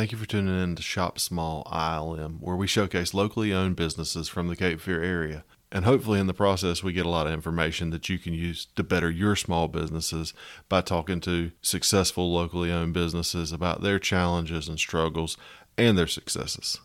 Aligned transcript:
Thank 0.00 0.12
you 0.12 0.16
for 0.16 0.24
tuning 0.24 0.62
in 0.62 0.76
to 0.76 0.82
Shop 0.82 1.18
Small 1.18 1.62
ILM, 1.64 2.40
where 2.40 2.56
we 2.56 2.66
showcase 2.66 3.12
locally 3.12 3.52
owned 3.52 3.76
businesses 3.76 4.28
from 4.28 4.48
the 4.48 4.56
Cape 4.56 4.80
Fear 4.80 5.02
area. 5.02 5.44
And 5.70 5.84
hopefully, 5.84 6.18
in 6.18 6.26
the 6.26 6.32
process, 6.32 6.82
we 6.82 6.94
get 6.94 7.04
a 7.04 7.10
lot 7.10 7.26
of 7.26 7.34
information 7.34 7.90
that 7.90 8.08
you 8.08 8.18
can 8.18 8.32
use 8.32 8.66
to 8.76 8.82
better 8.82 9.10
your 9.10 9.36
small 9.36 9.68
businesses 9.68 10.32
by 10.70 10.80
talking 10.80 11.20
to 11.20 11.52
successful 11.60 12.32
locally 12.32 12.72
owned 12.72 12.94
businesses 12.94 13.52
about 13.52 13.82
their 13.82 13.98
challenges 13.98 14.68
and 14.68 14.78
struggles 14.78 15.36
and 15.76 15.98
their 15.98 16.06
successes. 16.06 16.80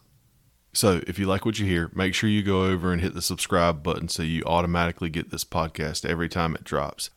So, 0.74 1.02
if 1.08 1.18
you 1.18 1.26
like 1.26 1.46
what 1.46 1.58
you 1.58 1.66
hear, 1.66 1.90
make 1.96 2.14
sure 2.14 2.30
you 2.30 2.44
go 2.44 2.66
over 2.66 2.92
and 2.92 3.02
hit 3.02 3.14
the 3.14 3.22
subscribe 3.22 3.82
button 3.82 4.10
so 4.10 4.24
you 4.24 4.44
automatically 4.44 5.10
get 5.10 5.32
this 5.32 5.46
podcast 5.46 6.04
every 6.04 6.28
time 6.28 6.54
it 6.54 6.66
drops. 6.66 7.12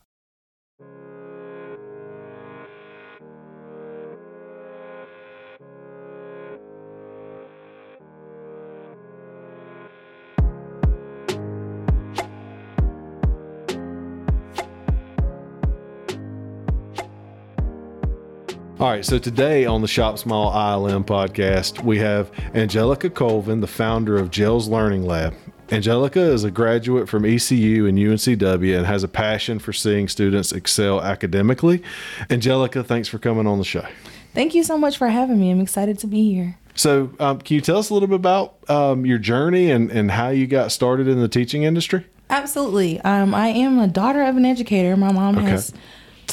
All 18.79 18.89
right, 18.89 19.03
so 19.03 19.19
today 19.19 19.65
on 19.65 19.81
the 19.81 19.89
Shop 19.89 20.17
Small 20.17 20.51
ILM 20.53 21.03
podcast, 21.03 21.83
we 21.83 21.97
have 21.97 22.31
Angelica 22.55 23.09
Colvin, 23.09 23.59
the 23.59 23.67
founder 23.67 24.15
of 24.17 24.31
Gel's 24.31 24.69
Learning 24.69 25.05
Lab. 25.05 25.35
Angelica 25.69 26.21
is 26.21 26.45
a 26.45 26.51
graduate 26.51 27.09
from 27.09 27.25
ECU 27.25 27.85
and 27.87 27.97
UNCW 27.97 28.77
and 28.77 28.85
has 28.85 29.03
a 29.03 29.09
passion 29.09 29.59
for 29.59 29.73
seeing 29.73 30.07
students 30.07 30.53
excel 30.53 31.01
academically. 31.01 31.83
Angelica, 32.29 32.81
thanks 32.83 33.09
for 33.09 33.19
coming 33.19 33.45
on 33.47 33.57
the 33.57 33.65
show. 33.65 33.85
Thank 34.33 34.55
you 34.55 34.63
so 34.63 34.77
much 34.77 34.97
for 34.97 35.09
having 35.09 35.39
me. 35.39 35.51
I'm 35.51 35.59
excited 35.59 35.99
to 35.99 36.07
be 36.07 36.33
here. 36.33 36.57
So, 36.73 37.11
um, 37.19 37.39
can 37.39 37.55
you 37.55 37.61
tell 37.61 37.77
us 37.77 37.89
a 37.89 37.93
little 37.93 38.07
bit 38.07 38.15
about 38.15 38.55
um, 38.69 39.05
your 39.05 39.17
journey 39.17 39.69
and, 39.71 39.91
and 39.91 40.09
how 40.09 40.29
you 40.29 40.47
got 40.47 40.71
started 40.71 41.07
in 41.09 41.19
the 41.19 41.27
teaching 41.27 41.63
industry? 41.63 42.05
Absolutely. 42.29 43.01
Um, 43.01 43.35
I 43.35 43.47
am 43.49 43.77
a 43.79 43.87
daughter 43.87 44.23
of 44.23 44.37
an 44.37 44.45
educator. 44.45 44.95
My 44.95 45.11
mom 45.11 45.37
Okay. 45.37 45.49
has 45.49 45.73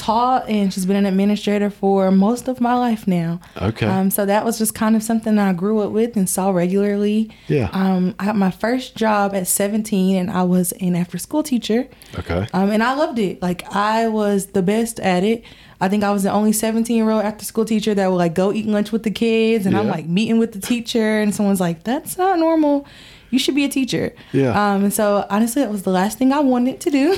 taught 0.07 0.47
and 0.47 0.73
she's 0.73 0.85
been 0.85 0.95
an 0.95 1.05
administrator 1.05 1.69
for 1.69 2.11
most 2.11 2.47
of 2.47 2.61
my 2.61 2.73
life 2.73 3.09
now. 3.09 3.41
Okay. 3.61 3.85
Um, 3.85 4.09
so 4.09 4.25
that 4.25 4.45
was 4.45 4.57
just 4.57 4.73
kind 4.73 4.95
of 4.95 5.03
something 5.03 5.37
I 5.37 5.51
grew 5.51 5.79
up 5.79 5.91
with 5.91 6.15
and 6.15 6.29
saw 6.29 6.51
regularly. 6.51 7.29
Yeah. 7.49 7.69
Um, 7.73 8.15
I 8.17 8.23
had 8.23 8.37
my 8.37 8.49
first 8.49 8.95
job 8.95 9.35
at 9.35 9.47
17 9.47 10.15
and 10.15 10.31
I 10.31 10.43
was 10.43 10.71
an 10.73 10.95
after 10.95 11.17
school 11.17 11.43
teacher. 11.43 11.89
Okay. 12.17 12.47
Um, 12.53 12.71
and 12.71 12.81
I 12.81 12.93
loved 12.93 13.19
it. 13.19 13.41
Like 13.41 13.69
I 13.75 14.07
was 14.07 14.47
the 14.47 14.61
best 14.61 15.01
at 15.01 15.25
it. 15.25 15.43
I 15.81 15.89
think 15.89 16.05
I 16.05 16.11
was 16.11 16.23
the 16.23 16.31
only 16.31 16.53
17 16.53 16.95
year 16.95 17.09
old 17.09 17.25
after 17.25 17.43
school 17.43 17.65
teacher 17.65 17.93
that 17.93 18.09
would 18.09 18.15
like 18.15 18.33
go 18.33 18.53
eat 18.53 18.65
lunch 18.65 18.93
with 18.93 19.03
the 19.03 19.11
kids 19.11 19.65
and 19.65 19.77
I'm 19.77 19.89
like 19.89 20.05
meeting 20.05 20.39
with 20.39 20.53
the 20.53 20.61
teacher 20.61 21.19
and 21.19 21.35
someone's 21.35 21.59
like, 21.59 21.83
that's 21.83 22.17
not 22.17 22.39
normal. 22.39 22.87
You 23.29 23.39
should 23.39 23.55
be 23.55 23.65
a 23.65 23.69
teacher. 23.69 24.13
Yeah. 24.31 24.51
Um, 24.51 24.85
and 24.85 24.93
so 24.93 25.25
honestly, 25.29 25.61
that 25.61 25.71
was 25.71 25.83
the 25.83 25.91
last 25.91 26.17
thing 26.17 26.31
I 26.31 26.39
wanted 26.39 26.79
to 26.81 26.89
do. 26.89 27.11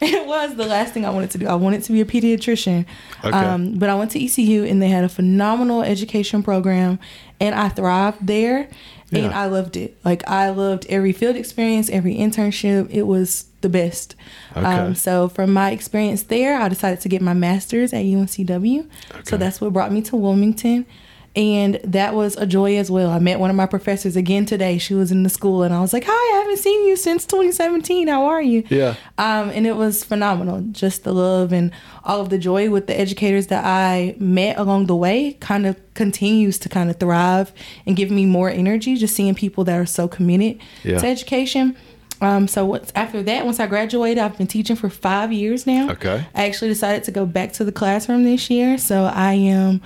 it 0.00 0.26
was 0.26 0.56
the 0.56 0.66
last 0.66 0.94
thing 0.94 1.04
I 1.04 1.10
wanted 1.10 1.30
to 1.32 1.38
do. 1.38 1.46
I 1.48 1.54
wanted 1.54 1.82
to 1.84 1.92
be 1.92 2.00
a 2.00 2.04
pediatrician. 2.04 2.86
Okay. 3.24 3.30
Um, 3.36 3.74
but 3.78 3.90
I 3.90 3.94
went 3.94 4.12
to 4.12 4.24
ECU 4.24 4.64
and 4.64 4.80
they 4.80 4.88
had 4.88 5.04
a 5.04 5.08
phenomenal 5.08 5.82
education 5.82 6.42
program 6.42 6.98
and 7.40 7.54
I 7.54 7.68
thrived 7.68 8.26
there 8.26 8.68
and 9.12 9.24
Yeah. 9.24 9.40
I 9.40 9.46
loved 9.46 9.76
it. 9.76 9.96
Like 10.04 10.26
I 10.28 10.50
loved 10.50 10.86
every 10.88 11.12
field 11.12 11.36
experience, 11.36 11.90
every 11.90 12.14
internship. 12.14 12.88
It 12.90 13.02
was 13.02 13.46
the 13.62 13.68
best. 13.68 14.14
Okay. 14.56 14.64
Um, 14.64 14.94
so 14.94 15.28
from 15.28 15.52
my 15.52 15.70
experience 15.72 16.22
there, 16.24 16.60
I 16.60 16.68
decided 16.68 17.00
to 17.00 17.08
get 17.08 17.20
my 17.20 17.34
master's 17.34 17.92
at 17.92 18.04
UNCW. 18.04 18.80
Okay. 19.10 19.20
So 19.24 19.36
that's 19.36 19.60
what 19.60 19.72
brought 19.72 19.92
me 19.92 20.02
to 20.02 20.16
Wilmington. 20.16 20.86
And 21.36 21.78
that 21.84 22.14
was 22.14 22.36
a 22.36 22.44
joy 22.44 22.76
as 22.76 22.90
well. 22.90 23.08
I 23.10 23.20
met 23.20 23.38
one 23.38 23.50
of 23.50 23.56
my 23.56 23.66
professors 23.66 24.16
again 24.16 24.46
today. 24.46 24.78
She 24.78 24.94
was 24.94 25.12
in 25.12 25.22
the 25.22 25.28
school, 25.28 25.62
and 25.62 25.72
I 25.72 25.80
was 25.80 25.92
like, 25.92 26.02
"Hi, 26.04 26.36
I 26.36 26.40
haven't 26.40 26.58
seen 26.58 26.88
you 26.88 26.96
since 26.96 27.24
2017. 27.24 28.08
How 28.08 28.24
are 28.24 28.42
you?" 28.42 28.64
Yeah. 28.68 28.96
Um, 29.16 29.50
and 29.50 29.64
it 29.64 29.76
was 29.76 30.02
phenomenal. 30.02 30.60
Just 30.72 31.04
the 31.04 31.12
love 31.14 31.52
and 31.52 31.70
all 32.04 32.20
of 32.20 32.30
the 32.30 32.38
joy 32.38 32.68
with 32.68 32.88
the 32.88 32.98
educators 32.98 33.46
that 33.46 33.64
I 33.64 34.16
met 34.18 34.58
along 34.58 34.86
the 34.86 34.96
way 34.96 35.34
kind 35.38 35.66
of 35.66 35.76
continues 35.94 36.58
to 36.60 36.68
kind 36.68 36.90
of 36.90 36.96
thrive 36.98 37.52
and 37.86 37.94
give 37.94 38.10
me 38.10 38.26
more 38.26 38.50
energy. 38.50 38.96
Just 38.96 39.14
seeing 39.14 39.36
people 39.36 39.62
that 39.64 39.78
are 39.78 39.86
so 39.86 40.08
committed 40.08 40.58
Yeah. 40.82 40.98
to 40.98 41.06
education. 41.06 41.76
Um, 42.22 42.48
so 42.48 42.66
what's 42.66 42.92
after 42.96 43.22
that? 43.22 43.44
Once 43.46 43.60
I 43.60 43.66
graduated, 43.66 44.18
I've 44.18 44.36
been 44.36 44.46
teaching 44.48 44.76
for 44.76 44.90
five 44.90 45.32
years 45.32 45.66
now. 45.66 45.90
Okay. 45.92 46.26
I 46.34 46.46
actually 46.46 46.68
decided 46.68 47.04
to 47.04 47.12
go 47.12 47.24
back 47.24 47.52
to 47.54 47.64
the 47.64 47.72
classroom 47.72 48.24
this 48.24 48.50
year, 48.50 48.76
so 48.76 49.04
I 49.04 49.34
am 49.34 49.80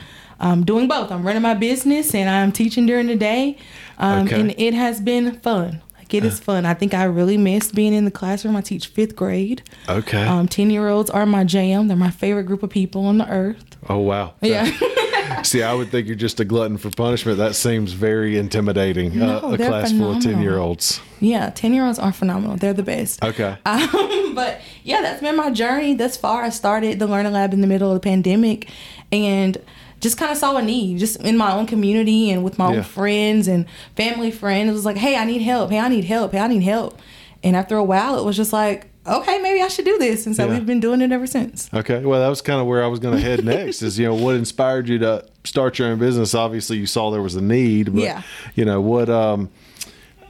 um, 0.44 0.64
doing 0.64 0.86
both. 0.86 1.10
I'm 1.10 1.26
running 1.26 1.42
my 1.42 1.54
business 1.54 2.14
and 2.14 2.28
I'm 2.30 2.52
teaching 2.52 2.86
during 2.86 3.06
the 3.08 3.16
day, 3.16 3.56
um, 3.98 4.26
Okay. 4.26 4.40
and 4.40 4.54
it 4.58 4.74
has 4.74 5.00
been 5.00 5.40
fun. 5.40 5.80
Like 5.98 6.12
it 6.14 6.22
is 6.24 6.38
fun. 6.38 6.66
I 6.66 6.74
think 6.74 6.92
I 6.92 7.04
really 7.04 7.38
missed 7.38 7.74
being 7.74 7.94
in 7.94 8.04
the 8.04 8.10
classroom. 8.10 8.54
I 8.56 8.60
teach 8.60 8.88
fifth 8.88 9.16
grade. 9.16 9.62
Okay. 9.88 10.22
Um, 10.22 10.46
Ten 10.48 10.68
year 10.70 10.88
olds 10.88 11.08
are 11.10 11.24
my 11.24 11.44
jam. 11.44 11.88
They're 11.88 11.96
my 11.96 12.10
favorite 12.10 12.44
group 12.44 12.62
of 12.62 12.68
people 12.70 13.06
on 13.06 13.16
the 13.18 13.28
earth. 13.28 13.76
oh, 13.88 13.98
wow. 13.98 14.34
Yeah. 14.42 14.70
See, 15.42 15.62
I 15.62 15.72
would 15.72 15.88
think 15.90 16.06
you're 16.06 16.16
just 16.16 16.38
a 16.40 16.44
glutton 16.44 16.76
for 16.76 16.90
punishment. 16.90 17.38
That 17.38 17.54
seems 17.54 17.92
very 17.92 18.36
intimidating. 18.36 19.18
No, 19.18 19.38
uh, 19.38 19.52
a 19.52 19.56
class 19.56 19.90
full 19.92 20.16
of 20.16 20.22
10 20.22 20.42
year 20.42 20.58
olds. 20.58 21.00
yeah, 21.20 21.48
ten 21.50 21.72
year 21.72 21.86
olds 21.86 21.98
are 21.98 22.12
phenomenal. 22.12 22.56
They're 22.58 22.74
the 22.74 22.82
best. 22.82 23.22
Okay. 23.24 23.56
Um, 23.66 24.34
but 24.34 24.60
yeah, 24.82 25.00
that's 25.00 25.20
been 25.22 25.36
my 25.36 25.50
journey 25.50 25.94
thus 25.94 26.16
far. 26.18 26.42
I 26.42 26.50
started 26.50 26.98
the 26.98 27.06
Learning 27.06 27.32
Lab 27.32 27.52
in 27.54 27.60
the 27.62 27.66
middle 27.66 27.88
of 27.90 27.94
the 27.94 28.00
pandemic 28.00 28.68
and 29.12 29.56
just 30.04 30.18
kind 30.18 30.30
of 30.30 30.36
saw 30.38 30.56
a 30.56 30.62
need 30.62 30.98
just 30.98 31.16
in 31.22 31.36
my 31.36 31.50
own 31.52 31.66
community 31.66 32.30
and 32.30 32.44
with 32.44 32.58
my 32.58 32.70
Yeah. 32.70 32.76
own 32.78 32.82
friends 32.84 33.48
and 33.48 33.64
family 33.96 34.30
friends. 34.30 34.68
It 34.68 34.72
was 34.72 34.84
like, 34.84 34.96
hey, 34.98 35.16
I 35.16 35.24
need 35.24 35.42
help. 35.42 35.70
Hey, 35.70 35.80
I 35.80 35.88
need 35.88 36.04
help. 36.04 36.32
Hey, 36.32 36.38
I 36.38 36.46
need 36.46 36.62
help. 36.62 36.98
And 37.42 37.56
after 37.56 37.76
a 37.76 37.82
while, 37.82 38.18
it 38.18 38.24
was 38.24 38.36
just 38.36 38.52
like, 38.52 38.86
okay, 39.06 39.38
maybe 39.40 39.60
I 39.62 39.68
should 39.68 39.84
do 39.86 39.96
this. 39.98 40.26
And 40.26 40.36
so 40.36 40.44
Yeah. 40.46 40.52
we've 40.52 40.66
been 40.66 40.80
doing 40.80 41.00
it 41.00 41.10
ever 41.10 41.26
since. 41.26 41.68
Okay. 41.74 42.04
Well, 42.04 42.20
that 42.20 42.28
was 42.28 42.40
kind 42.42 42.60
of 42.60 42.66
where 42.66 42.84
I 42.84 42.86
was 42.86 43.00
going 43.00 43.16
to 43.16 43.20
head 43.20 43.44
next 43.56 43.82
is, 43.82 43.98
you 43.98 44.06
know, 44.06 44.14
what 44.14 44.36
inspired 44.36 44.88
you 44.88 44.98
to 44.98 45.24
start 45.44 45.78
your 45.78 45.88
own 45.88 45.98
business? 45.98 46.34
Obviously, 46.34 46.76
you 46.76 46.86
saw 46.86 47.10
there 47.10 47.22
was 47.22 47.34
a 47.34 47.42
need, 47.42 47.92
but, 47.94 48.02
Yeah. 48.02 48.22
you 48.54 48.64
know, 48.66 48.80
what, 48.80 49.08
um, 49.08 49.48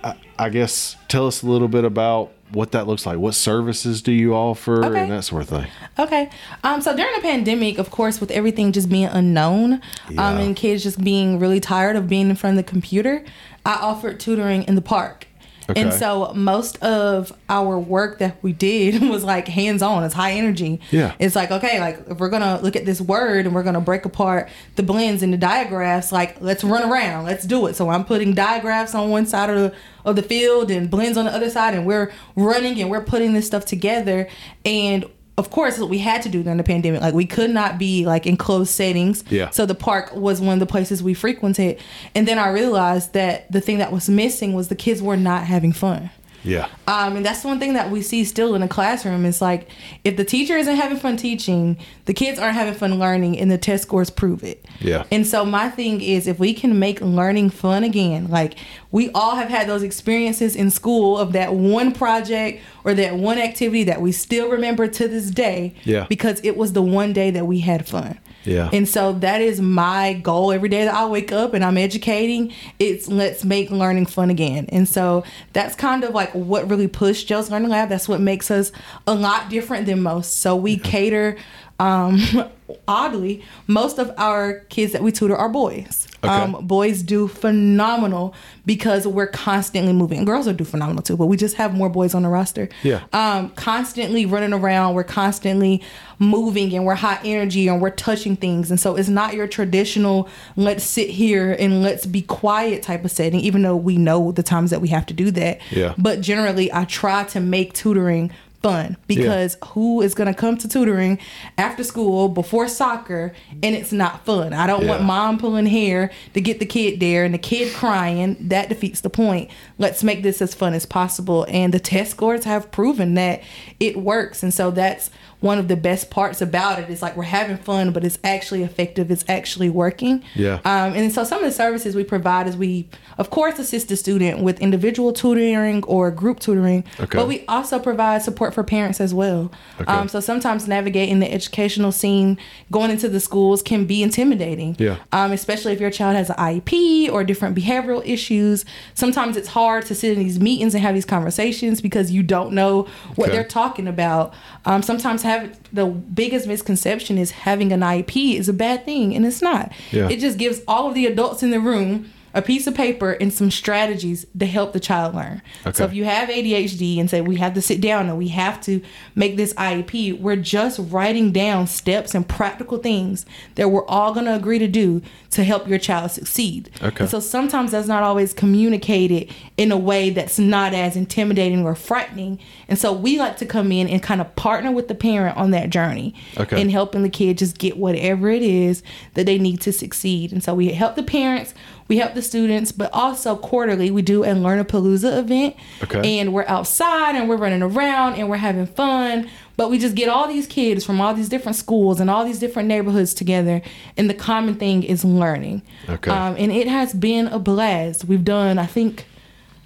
I, 0.04 0.14
I 0.38 0.48
guess, 0.50 0.96
tell 1.08 1.26
us 1.26 1.42
a 1.42 1.46
little 1.46 1.68
bit 1.68 1.84
about 1.84 2.30
what 2.52 2.72
that 2.72 2.86
looks 2.86 3.06
like. 3.06 3.18
What 3.18 3.34
services 3.34 4.00
do 4.02 4.12
you 4.12 4.34
offer 4.34 4.84
Okay. 4.84 5.02
and 5.02 5.10
that 5.12 5.24
sort 5.24 5.42
of 5.42 5.48
thing? 5.48 5.66
Okay. 5.98 6.30
Um, 6.62 6.80
so 6.80 6.94
during 6.96 7.14
the 7.16 7.20
pandemic, 7.22 7.78
of 7.78 7.90
course, 7.90 8.20
with 8.20 8.30
everything 8.30 8.70
just 8.72 8.88
being 8.88 9.06
unknown, 9.06 9.80
Yeah. 10.10 10.28
um, 10.28 10.38
and 10.38 10.54
kids 10.56 10.82
just 10.82 11.02
being 11.02 11.38
really 11.38 11.60
tired 11.60 11.96
of 11.96 12.08
being 12.08 12.30
in 12.30 12.36
front 12.36 12.58
of 12.58 12.64
the 12.64 12.70
computer, 12.70 13.24
I 13.66 13.74
offered 13.74 14.20
tutoring 14.20 14.62
in 14.64 14.74
the 14.74 14.82
park. 14.82 15.26
Okay. 15.68 15.80
And 15.80 15.92
so 15.92 16.32
most 16.34 16.82
of 16.82 17.32
our 17.48 17.78
work 17.78 18.18
that 18.18 18.42
we 18.42 18.52
did 18.52 19.02
was 19.10 19.24
like 19.24 19.48
hands 19.48 19.82
on. 19.82 20.04
It's 20.04 20.14
high 20.14 20.32
energy. 20.32 20.80
Yeah. 20.90 21.14
It's 21.18 21.34
like, 21.34 21.50
okay, 21.50 21.80
like 21.80 22.00
if 22.08 22.18
we're 22.18 22.28
gonna 22.28 22.60
look 22.62 22.76
at 22.76 22.84
this 22.84 23.00
word 23.00 23.46
and 23.46 23.54
we're 23.54 23.62
gonna 23.62 23.80
break 23.80 24.04
apart 24.04 24.48
the 24.76 24.82
blends 24.82 25.22
and 25.22 25.32
the 25.32 25.38
diagraphs, 25.38 26.12
like 26.12 26.40
let's 26.40 26.64
run 26.64 26.90
around, 26.90 27.24
let's 27.24 27.44
do 27.44 27.66
it. 27.66 27.76
So 27.76 27.88
I'm 27.88 28.04
putting 28.04 28.34
diagraphs 28.34 28.94
on 28.94 29.10
one 29.10 29.26
side 29.26 29.50
of 29.50 29.56
the 29.56 29.74
of 30.04 30.16
the 30.16 30.22
field 30.22 30.70
and 30.70 30.90
blends 30.90 31.16
on 31.16 31.24
the 31.24 31.32
other 31.32 31.48
side 31.48 31.74
and 31.74 31.86
we're 31.86 32.12
running 32.36 32.80
and 32.80 32.90
we're 32.90 33.00
putting 33.00 33.32
this 33.32 33.46
stuff 33.46 33.64
together 33.64 34.28
and 34.64 35.06
of 35.36 35.50
course 35.50 35.78
what 35.78 35.88
we 35.88 35.98
had 35.98 36.22
to 36.22 36.28
do 36.28 36.42
during 36.42 36.58
the 36.58 36.64
pandemic. 36.64 37.00
Like 37.00 37.14
we 37.14 37.26
could 37.26 37.50
not 37.50 37.78
be 37.78 38.06
like 38.06 38.26
in 38.26 38.36
closed 38.36 38.70
settings. 38.70 39.24
Yeah. 39.30 39.50
so 39.50 39.66
the 39.66 39.74
park 39.74 40.14
was 40.14 40.40
one 40.40 40.54
of 40.54 40.60
the 40.60 40.66
places 40.66 41.02
we 41.02 41.14
frequented. 41.14 41.80
And 42.14 42.28
then 42.28 42.38
i 42.38 42.48
realized 42.48 43.12
that 43.14 43.50
the 43.50 43.60
thing 43.60 43.78
that 43.78 43.92
was 43.92 44.08
missing 44.08 44.52
was 44.52 44.68
the 44.68 44.74
kids 44.76 45.02
were 45.02 45.16
not 45.16 45.44
having 45.44 45.72
fun 45.72 46.10
Yeah. 46.44 46.68
um, 46.86 47.16
and 47.16 47.24
that's 47.24 47.42
one 47.42 47.58
thing 47.58 47.72
that 47.72 47.90
we 47.90 48.02
see 48.02 48.24
still 48.24 48.54
in 48.54 48.60
the 48.60 48.68
classroom. 48.68 49.24
It's 49.24 49.40
like 49.40 49.68
if 50.04 50.16
the 50.16 50.24
teacher 50.24 50.56
isn't 50.56 50.76
having 50.76 50.98
fun 50.98 51.16
teaching, 51.16 51.78
the 52.04 52.14
kids 52.14 52.38
aren't 52.38 52.54
having 52.54 52.74
fun 52.74 52.98
learning, 52.98 53.38
and 53.38 53.50
the 53.50 53.58
test 53.58 53.84
scores 53.84 54.10
prove 54.10 54.44
it. 54.44 54.64
Yeah. 54.80 55.04
And 55.10 55.26
so 55.26 55.44
my 55.44 55.70
thing 55.70 56.00
is, 56.00 56.26
if 56.26 56.38
we 56.38 56.52
can 56.54 56.78
make 56.78 57.00
learning 57.00 57.50
fun 57.50 57.82
again, 57.82 58.28
like 58.28 58.56
we 58.90 59.10
all 59.12 59.36
have 59.36 59.48
had 59.48 59.68
those 59.68 59.82
experiences 59.82 60.54
in 60.54 60.70
school 60.70 61.18
of 61.18 61.32
that 61.32 61.54
one 61.54 61.92
project 61.92 62.62
or 62.84 62.94
that 62.94 63.16
one 63.16 63.38
activity 63.38 63.84
that 63.84 64.00
we 64.00 64.12
still 64.12 64.50
remember 64.50 64.86
to 64.86 65.08
this 65.08 65.30
day. 65.30 65.74
Yeah. 65.84 66.06
Because 66.08 66.40
it 66.44 66.56
was 66.56 66.74
the 66.74 66.82
one 66.82 67.12
day 67.12 67.30
that 67.30 67.46
we 67.46 67.60
had 67.60 67.88
fun. 67.88 68.18
Yeah. 68.44 68.70
And 68.72 68.88
so 68.88 69.12
that 69.14 69.40
is 69.40 69.60
my 69.60 70.12
goal 70.14 70.52
every 70.52 70.68
day 70.68 70.84
that 70.84 70.94
I 70.94 71.06
wake 71.06 71.32
up 71.32 71.54
and 71.54 71.64
I'm 71.64 71.78
educating. 71.78 72.52
It's 72.78 73.08
let's 73.08 73.44
make 73.44 73.70
learning 73.70 74.06
fun 74.06 74.30
again. 74.30 74.66
And 74.68 74.88
so 74.88 75.24
that's 75.52 75.74
kind 75.74 76.04
of 76.04 76.14
like 76.14 76.30
what 76.32 76.68
really 76.68 76.88
pushed 76.88 77.26
Gel's 77.28 77.50
Learning 77.50 77.70
Lab. 77.70 77.88
That's 77.88 78.08
what 78.08 78.20
makes 78.20 78.50
us 78.50 78.70
a 79.06 79.14
lot 79.14 79.48
different 79.48 79.86
than 79.86 80.02
most. 80.02 80.40
So 80.40 80.54
we 80.56 80.76
cater 80.76 81.36
Um, 81.80 82.20
oddly, 82.88 83.42
most 83.66 83.98
of 83.98 84.12
our 84.16 84.60
kids 84.68 84.92
that 84.92 85.02
we 85.02 85.10
tutor 85.10 85.36
are 85.36 85.48
boys. 85.48 86.06
Okay. 86.24 86.32
Um, 86.32 86.66
boys 86.66 87.02
do 87.02 87.28
phenomenal 87.28 88.34
because 88.66 89.06
we're 89.06 89.26
constantly 89.26 89.92
moving. 89.92 90.24
Girls 90.24 90.46
will 90.46 90.54
do 90.54 90.64
phenomenal 90.64 91.02
too, 91.02 91.16
but 91.16 91.26
we 91.26 91.36
just 91.36 91.56
have 91.56 91.74
more 91.74 91.88
boys 91.88 92.14
on 92.14 92.22
the 92.22 92.28
roster. 92.28 92.68
Yeah. 92.82 93.02
Um, 93.12 93.50
constantly 93.50 94.26
running 94.26 94.52
around. 94.52 94.94
We're 94.94 95.04
constantly 95.04 95.82
moving 96.18 96.74
and 96.74 96.84
we're 96.84 96.94
high 96.94 97.20
energy 97.24 97.68
and 97.68 97.80
we're 97.80 97.90
touching 97.90 98.36
things. 98.36 98.70
And 98.70 98.80
so 98.80 98.96
it's 98.96 99.08
not 99.08 99.34
your 99.34 99.46
traditional 99.46 100.28
let's 100.56 100.84
sit 100.84 101.10
here 101.10 101.56
and 101.58 101.82
let's 101.82 102.06
be 102.06 102.22
quiet 102.22 102.82
type 102.82 103.04
of 103.04 103.10
setting, 103.10 103.40
even 103.40 103.62
though 103.62 103.76
we 103.76 103.96
know 103.96 104.32
the 104.32 104.42
times 104.42 104.70
that 104.70 104.80
we 104.80 104.88
have 104.88 105.06
to 105.06 105.14
do 105.14 105.30
that. 105.32 105.60
Yeah. 105.70 105.94
But 105.98 106.20
generally, 106.20 106.72
I 106.72 106.84
try 106.84 107.24
to 107.24 107.40
make 107.40 107.72
tutoring 107.74 108.30
fun 108.64 108.96
because 109.06 109.58
who 109.62 110.00
is 110.00 110.14
going 110.14 110.26
to 110.26 110.32
come 110.32 110.56
to 110.56 110.66
tutoring 110.66 111.18
after 111.58 111.84
school 111.84 112.30
before 112.30 112.66
soccer 112.66 113.34
and 113.62 113.76
it's 113.76 113.92
not 113.92 114.24
fun. 114.24 114.54
I 114.54 114.66
don't 114.66 114.86
want 114.86 115.02
mom 115.02 115.36
pulling 115.36 115.66
hair 115.66 116.10
to 116.32 116.40
get 116.40 116.60
the 116.60 116.66
kid 116.66 116.98
there 116.98 117.26
and 117.26 117.34
the 117.34 117.38
kid 117.38 117.74
crying. 117.74 118.38
That 118.40 118.70
defeats 118.70 119.02
the 119.02 119.10
point. 119.10 119.50
Let's 119.76 120.02
make 120.02 120.22
this 120.22 120.40
as 120.40 120.54
fun 120.54 120.72
as 120.72 120.86
possible. 120.86 121.44
And 121.50 121.74
the 121.74 121.78
test 121.78 122.12
scores 122.12 122.44
have 122.44 122.72
proven 122.72 123.12
that 123.14 123.42
it 123.80 123.98
works. 123.98 124.42
And 124.42 124.54
so 124.54 124.70
that's 124.70 125.10
one 125.44 125.58
of 125.58 125.68
the 125.68 125.76
best 125.76 126.08
parts 126.10 126.40
about 126.40 126.78
it. 126.78 126.84
it 126.84 126.90
is 126.90 127.02
like 127.02 127.18
we're 127.18 127.24
having 127.24 127.58
fun, 127.58 127.92
but 127.92 128.02
it's 128.02 128.18
actually 128.24 128.62
effective. 128.62 129.10
It's 129.10 129.26
actually 129.28 129.68
working. 129.68 130.24
Yeah. 130.34 130.54
Um, 130.64 130.94
and 130.94 131.12
so 131.12 131.22
some 131.22 131.40
of 131.40 131.44
the 131.44 131.52
services 131.52 131.94
we 131.94 132.02
provide 132.02 132.46
is 132.46 132.56
we, 132.56 132.88
of 133.18 133.28
course, 133.28 133.58
assist 133.58 133.88
the 133.88 133.96
student 133.96 134.40
with 134.40 134.58
individual 134.60 135.12
tutoring 135.12 135.84
or 135.84 136.10
group 136.10 136.40
tutoring, 136.40 136.82
Okay. 136.98 137.18
but 137.18 137.28
we 137.28 137.44
also 137.46 137.78
provide 137.78 138.22
support 138.22 138.53
for 138.54 138.64
parents 138.64 139.00
as 139.00 139.12
well. 139.12 139.52
Okay. 139.80 139.92
Um, 139.92 140.08
so 140.08 140.20
sometimes 140.20 140.66
navigating 140.66 141.18
the 141.20 141.30
educational 141.32 141.92
scene, 141.92 142.38
going 142.70 142.90
into 142.90 143.08
the 143.08 143.20
schools 143.20 143.62
can 143.62 143.84
be 143.84 144.02
intimidating. 144.02 144.76
Yeah. 144.78 144.96
Um, 145.12 145.32
especially 145.32 145.72
if 145.72 145.80
your 145.80 145.90
child 145.90 146.16
has 146.16 146.30
an 146.30 146.36
IEP 146.36 147.10
or 147.12 147.24
different 147.24 147.56
behavioral 147.56 148.04
issues. 148.06 148.64
Sometimes 148.94 149.36
it's 149.36 149.48
hard 149.48 149.84
to 149.86 149.94
sit 149.94 150.16
in 150.16 150.18
these 150.24 150.40
meetings 150.40 150.74
and 150.74 150.82
have 150.82 150.94
these 150.94 151.04
conversations 151.04 151.80
because 151.80 152.10
you 152.10 152.22
don't 152.22 152.52
know 152.52 152.86
what 153.16 153.28
Okay. 153.28 153.36
they're 153.36 153.44
talking 153.48 153.86
about. 153.88 154.32
Um, 154.64 154.82
sometimes 154.82 155.22
have 155.22 155.58
the 155.72 155.86
biggest 155.86 156.46
misconception 156.46 157.18
is 157.18 157.32
having 157.32 157.72
an 157.72 157.80
IEP 157.80 158.38
is 158.38 158.48
a 158.48 158.52
bad 158.52 158.84
thing, 158.84 159.14
and 159.14 159.26
it's 159.26 159.42
not. 159.42 159.72
Yeah. 159.90 160.08
It 160.08 160.20
just 160.20 160.38
gives 160.38 160.60
all 160.68 160.88
of 160.88 160.94
the 160.94 161.06
adults 161.06 161.42
in 161.42 161.50
the 161.50 161.60
room 161.60 162.10
a 162.34 162.42
piece 162.42 162.66
of 162.66 162.74
paper 162.74 163.12
and 163.12 163.32
some 163.32 163.50
strategies 163.50 164.26
to 164.38 164.44
help 164.44 164.72
the 164.72 164.80
child 164.80 165.14
learn. 165.14 165.40
So 165.72 165.84
if 165.84 165.94
you 165.94 166.04
have 166.04 166.28
ADHD 166.28 166.98
and 166.98 167.08
say 167.08 167.20
we 167.20 167.36
have 167.36 167.54
to 167.54 167.62
sit 167.62 167.80
down 167.80 168.08
and 168.08 168.18
we 168.18 168.28
have 168.28 168.60
to 168.62 168.82
make 169.14 169.36
this 169.36 169.54
IEP, 169.54 170.20
we're 170.20 170.36
just 170.36 170.78
writing 170.82 171.30
down 171.32 171.66
steps 171.68 172.14
and 172.14 172.28
practical 172.28 172.78
things 172.78 173.24
that 173.54 173.70
we're 173.70 173.86
all 173.86 174.12
going 174.12 174.26
to 174.26 174.34
agree 174.34 174.58
to 174.58 174.66
do 174.68 175.00
to 175.30 175.44
help 175.44 175.68
your 175.68 175.78
child 175.78 176.10
succeed. 176.10 176.70
Okay. 176.82 177.04
And 177.04 177.08
so 177.08 177.20
sometimes 177.20 177.70
that's 177.70 177.88
not 177.88 178.02
always 178.02 178.34
communicated 178.34 179.32
in 179.56 179.70
a 179.70 179.76
way 179.78 180.10
that's 180.10 180.38
not 180.38 180.74
as 180.74 180.96
intimidating 180.96 181.64
or 181.64 181.74
frightening. 181.74 182.40
And 182.68 182.78
so 182.78 182.92
we 182.92 183.18
like 183.18 183.36
to 183.38 183.46
come 183.46 183.70
in 183.70 183.88
and 183.88 184.02
kind 184.02 184.20
of 184.20 184.34
partner 184.36 184.72
with 184.72 184.88
the 184.88 184.94
parent 184.94 185.36
on 185.36 185.52
that 185.52 185.70
journey 185.70 186.14
Okay. 186.36 186.60
and 186.60 186.70
helping 186.70 187.02
the 187.02 187.08
kid 187.08 187.38
just 187.38 187.58
get 187.58 187.76
whatever 187.76 188.28
it 188.28 188.42
is 188.42 188.82
that 189.14 189.26
they 189.26 189.38
need 189.38 189.60
to 189.62 189.72
succeed. 189.72 190.32
And 190.32 190.42
so 190.42 190.52
we 190.54 190.68
help 190.72 190.96
the 190.96 191.02
parents, 191.02 191.54
we 191.88 191.98
help 191.98 192.14
the 192.14 192.22
students, 192.24 192.72
but 192.72 192.90
also 192.92 193.36
quarterly 193.36 193.90
we 193.90 194.02
do 194.02 194.24
a 194.24 194.28
Learnapalooza 194.28 195.18
event. 195.18 195.56
Okay. 195.82 196.18
And 196.18 196.32
we're 196.32 196.46
outside 196.46 197.14
and 197.14 197.28
we're 197.28 197.36
running 197.36 197.62
around 197.62 198.14
and 198.14 198.28
we're 198.28 198.36
having 198.36 198.66
fun. 198.66 199.28
But 199.56 199.70
we 199.70 199.78
just 199.78 199.94
get 199.94 200.08
all 200.08 200.26
these 200.26 200.46
kids 200.46 200.84
from 200.84 201.00
all 201.00 201.14
these 201.14 201.28
different 201.28 201.56
schools 201.56 202.00
and 202.00 202.10
all 202.10 202.24
these 202.24 202.40
different 202.40 202.68
neighborhoods 202.68 203.14
together. 203.14 203.62
And 203.96 204.10
the 204.10 204.14
common 204.14 204.56
thing 204.56 204.82
is 204.82 205.04
learning. 205.04 205.62
Okay. 205.88 206.10
Um, 206.10 206.34
and 206.36 206.50
it 206.50 206.66
has 206.66 206.92
been 206.92 207.28
a 207.28 207.38
blast. 207.38 208.04
We've 208.04 208.24
done, 208.24 208.58
I 208.58 208.66
think, 208.66 209.06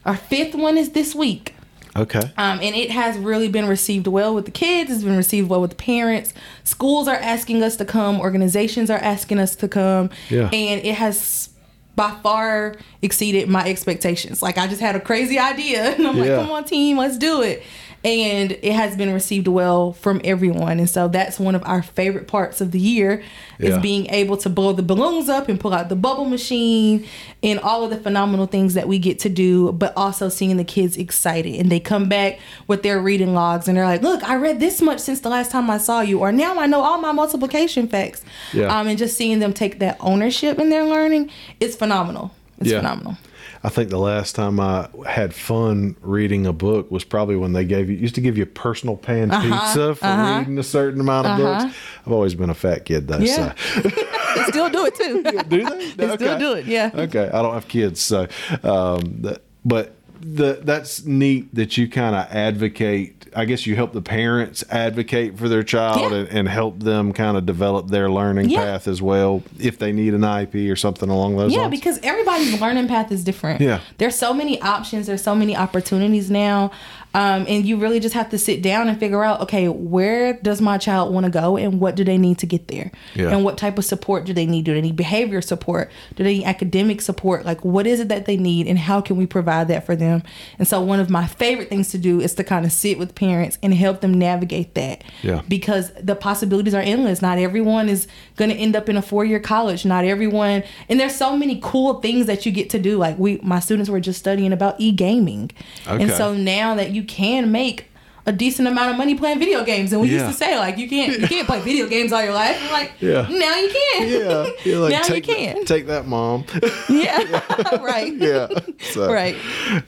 our 0.05 0.17
fifth 0.17 0.55
one 0.55 0.77
is 0.77 0.91
this 0.91 1.15
week. 1.15 1.55
Okay. 1.97 2.21
Um, 2.37 2.61
and 2.61 2.77
it 2.77 2.91
has 2.91 3.17
really 3.19 3.49
been 3.49 3.67
received 3.67 4.07
well 4.07 4.35
with 4.35 4.45
the 4.45 4.51
kids. 4.51 4.91
It's 4.91 5.03
been 5.03 5.17
received 5.17 5.49
well 5.49 5.61
with 5.61 5.71
the 5.71 5.77
parents. 5.77 6.33
Schools 6.65 7.09
are 7.09 7.17
asking 7.17 7.63
us 7.63 7.77
to 7.77 7.85
come. 7.85 8.21
Organizations 8.21 8.91
are 8.91 8.99
asking 8.99 9.39
us 9.39 9.57
to 9.57 9.69
come. 9.69 10.11
Yeah. 10.29 10.51
And 10.53 10.85
it 10.85 10.95
has 10.95 11.51
by 11.99 12.13
far 12.23 12.77
exceeded 13.03 13.49
my 13.49 13.69
expectations. 13.69 14.41
Like 14.43 14.57
I 14.57 14.67
just 14.69 14.81
had 14.81 14.97
a 14.97 15.01
crazy 15.01 15.39
idea, 15.39 15.95
and 15.97 16.07
I'm 16.07 16.17
Yeah. 16.17 16.23
like, 16.23 16.41
"Come 16.47 16.51
on, 16.53 16.65
team, 16.65 16.97
let's 16.97 17.19
do 17.19 17.43
it." 17.43 17.63
And 18.05 18.53
it 18.53 18.73
has 18.75 18.97
been 18.97 19.13
received 19.13 19.49
well 19.49 19.93
from 19.93 20.21
everyone, 20.23 20.79
and 20.79 20.89
so 20.89 21.09
that's 21.09 21.41
one 21.41 21.57
of 21.57 21.63
our 21.67 21.83
favorite 21.83 22.29
parts 22.29 22.61
of 22.61 22.71
the 22.71 22.79
year 22.79 23.23
is 23.59 23.71
Yeah. 23.71 23.79
being 23.79 24.07
able 24.11 24.37
to 24.37 24.49
blow 24.49 24.73
the 24.73 24.85
balloons 24.85 25.29
up 25.29 25.49
and 25.49 25.59
pull 25.59 25.75
out 25.75 25.89
the 25.89 25.97
bubble 25.97 26.25
machine 26.25 27.05
and 27.43 27.59
all 27.59 27.83
of 27.83 27.91
the 27.91 27.97
phenomenal 27.97 28.47
things 28.47 28.75
that 28.75 28.87
we 28.87 29.01
get 29.01 29.19
to 29.21 29.29
do, 29.29 29.73
but 29.73 29.93
also 29.97 30.29
seeing 30.29 30.57
the 30.59 30.65
kids 30.65 30.97
excited 30.97 31.57
and 31.57 31.71
they 31.73 31.81
come 31.81 32.09
back 32.09 32.39
with 32.69 32.85
their 32.85 33.01
reading 33.01 33.35
logs 33.35 33.67
and 33.67 33.77
they're 33.77 33.85
like, 33.85 34.03
"Look, 34.03 34.23
I 34.23 34.37
read 34.37 34.61
this 34.61 34.81
much 34.81 35.01
since 35.01 35.19
the 35.21 35.29
last 35.29 35.51
time 35.51 35.69
I 35.69 35.79
saw 35.79 36.01
you," 36.01 36.21
or 36.21 36.31
now 36.31 36.57
I 36.61 36.67
know 36.67 36.83
all 36.83 36.99
my 37.01 37.11
multiplication 37.11 37.89
facts. 37.89 38.23
Yeah. 38.53 38.67
Um, 38.79 38.87
and 38.87 38.97
just 38.97 39.17
seeing 39.17 39.41
them 39.41 39.53
take 39.53 39.81
that 39.81 39.97
ownership 39.99 40.61
in 40.61 40.71
their 40.71 40.85
learning 40.85 41.31
is 41.59 41.75
phenomenal. 41.75 42.31
It's 42.61 42.71
Yeah. 42.71 42.79
phenomenal. 42.79 43.17
I 43.65 43.71
think 43.71 43.91
the 43.91 43.99
last 43.99 44.35
time 44.37 44.61
I 44.61 44.89
had 45.07 45.35
fun 45.35 45.97
reading 46.01 46.47
a 46.47 46.53
book 46.53 46.91
was 46.93 47.03
probably 47.05 47.35
when 47.37 47.53
they 47.55 47.65
gave 47.65 47.91
you 47.91 47.97
used 47.97 48.15
to 48.15 48.21
give 48.21 48.39
you 48.39 48.47
personal 48.47 48.97
pan 48.97 49.31
Uh-huh, 49.33 49.43
pizza 49.61 49.95
for 49.97 50.39
reading 50.39 50.59
a 50.59 50.63
certain 50.63 51.01
amount 51.01 51.27
of 51.27 51.39
books. 51.39 51.77
I've 52.07 52.13
always 52.13 52.35
been 52.35 52.51
a 52.51 52.55
fat 52.55 52.85
kid 52.85 53.09
though. 53.09 53.19
Yeah. 53.19 53.55
So. 53.57 53.81
they 53.83 54.45
still 54.45 54.69
do 54.71 54.87
it 54.87 54.95
too. 54.95 55.23
do 55.49 55.65
they? 55.65 55.91
They 55.93 56.15
still 56.15 56.39
do 56.39 56.53
it, 56.53 56.67
yeah. 56.67 56.91
Okay, 56.95 57.29
I 57.33 57.43
don't 57.43 57.55
have 57.55 57.67
kids, 57.69 58.01
so 58.01 58.29
um, 58.63 59.25
but 59.65 59.95
the 60.21 60.61
that's 60.63 61.05
neat 61.05 61.53
that 61.55 61.77
you 61.77 61.89
kind 61.89 62.15
of 62.15 62.27
advocate. 62.31 63.18
I 63.35 63.45
guess 63.45 63.67
you 63.67 63.75
help 63.77 63.93
the 63.93 64.03
parents 64.03 64.65
advocate 64.71 65.39
for 65.39 65.49
their 65.49 65.63
child 65.63 66.01
Yeah. 66.13 66.19
and, 66.19 66.29
and 66.29 66.49
help 66.49 66.81
them 66.83 67.13
kind 67.13 67.37
of 67.37 67.47
develop 67.47 67.89
their 67.89 68.11
learning 68.11 68.51
Yeah. 68.51 68.63
path 68.63 68.89
as 68.89 69.01
well 69.03 69.43
if 69.59 69.79
they 69.79 69.93
need 69.93 70.15
an 70.15 70.25
IP 70.25 70.71
or 70.71 70.77
something 70.77 71.09
along 71.09 71.37
those 71.37 71.53
Yeah, 71.53 71.63
lines. 71.63 71.71
because 71.71 71.99
everybody's 72.03 72.61
learning 72.61 72.89
path 72.89 73.11
is 73.13 73.25
different. 73.25 73.61
Yeah. 73.61 73.81
There's 73.99 74.17
so 74.17 74.33
many 74.35 74.61
options, 74.63 75.07
there's 75.07 75.23
so 75.23 75.35
many 75.35 75.57
opportunities 75.57 76.31
now. 76.31 76.71
Um, 77.15 77.47
and 77.49 77.65
you 77.65 77.79
really 77.79 78.01
just 78.01 78.15
have 78.15 78.29
to 78.31 78.39
sit 78.39 78.61
down 78.61 78.87
and 78.87 79.01
figure 79.01 79.25
out, 79.25 79.41
okay, 79.41 79.67
where 79.69 80.35
does 80.35 80.61
my 80.61 80.77
child 80.77 81.13
want 81.13 81.25
to 81.25 81.31
go 81.31 81.57
and 81.57 81.81
what 81.81 81.97
do 81.97 82.05
they 82.05 82.19
need 82.19 82.39
to 82.41 82.47
get 82.47 82.69
there? 82.69 82.93
Yeah. 83.15 83.31
And 83.31 83.45
what 83.45 83.57
type 83.57 83.79
of 83.79 83.87
support 83.87 84.27
do 84.27 84.35
they 84.35 84.45
need? 84.45 84.67
Do 84.67 84.75
they 84.75 84.83
need 84.83 84.95
behavior 84.95 85.41
support? 85.41 85.91
Do 86.17 86.23
they 86.23 86.39
need 86.41 86.45
academic 86.45 87.01
support? 87.01 87.47
Like, 87.47 87.65
what 87.65 87.87
is 87.87 87.99
it 88.01 88.09
that 88.11 88.27
they 88.27 88.37
need 88.37 88.67
and 88.69 88.79
how 88.79 89.01
can 89.01 89.17
we 89.17 89.27
provide 89.27 89.69
that 89.69 89.87
for 89.87 89.97
them? 89.97 90.23
And 90.59 90.69
so, 90.69 90.83
one 90.83 91.01
of 91.01 91.09
my 91.09 91.27
favorite 91.27 91.71
things 91.71 91.89
to 91.93 91.99
do 91.99 92.21
is 92.21 92.35
to 92.35 92.45
kind 92.45 92.67
of 92.67 92.73
sit 92.73 92.99
with 92.99 93.15
parents 93.19 93.59
and 93.63 93.75
help 93.75 94.01
them 94.01 94.15
navigate 94.15 94.75
that. 94.75 95.03
Yeah. 95.23 95.43
Because 95.49 95.93
the 95.95 96.15
possibilities 96.15 96.73
are 96.73 96.81
endless. 96.81 97.21
Not 97.21 97.39
everyone 97.39 97.89
is 97.89 98.07
going 98.37 98.51
to 98.51 98.57
end 98.57 98.77
up 98.77 98.89
in 98.89 98.97
a 98.97 99.03
four 99.03 99.25
year 99.25 99.41
college. 99.41 99.85
Not 99.85 100.05
everyone, 100.05 100.63
and 100.89 101.01
there's 101.01 101.17
so 101.17 101.37
many 101.37 101.59
cool 101.63 101.95
things 102.01 102.27
that 102.27 102.47
you 102.47 102.53
get 102.53 102.71
to 102.71 102.79
do. 102.79 102.97
Like 102.97 103.19
we, 103.19 103.39
my 103.43 103.59
students 103.59 103.91
were 103.91 104.01
just 104.01 104.21
studying 104.21 104.53
about 104.53 104.81
e 104.81 104.93
gaming, 104.93 105.51
and 105.87 106.11
so 106.13 106.33
now 106.33 106.77
that 106.77 106.91
you 106.91 107.03
can 107.03 107.51
make 107.51 107.88
a 108.29 108.33
decent 108.33 108.69
amount 108.69 108.91
of 108.91 108.97
money 108.99 109.15
playing 109.15 109.39
video 109.39 109.65
games, 109.65 109.93
and 109.93 110.03
we 110.03 110.09
Yeah. 110.09 110.27
used 110.27 110.39
to 110.39 110.45
say 110.45 110.59
like 110.59 110.77
you 110.79 110.89
can't 110.89 111.19
you 111.19 111.27
can't 111.27 111.47
play 111.47 111.61
video 111.61 111.87
games 111.89 112.13
all 112.13 112.23
your 112.23 112.35
life. 112.35 112.57
I'm 112.63 112.71
like 112.73 112.93
Yeah. 113.01 113.23
now 113.29 113.57
you 113.57 113.71
can. 113.71 114.09
yeah, 114.09 114.47
you're 114.65 114.81
like 114.85 114.93
now 114.93 115.03
take, 115.03 115.27
you 115.27 115.35
can. 115.35 115.65
take 115.65 115.87
that, 115.87 116.07
mom. 116.07 116.45
yeah, 116.91 117.79
right. 117.83 118.13
yeah, 118.15 118.49
so, 118.81 119.11
Right. 119.13 119.35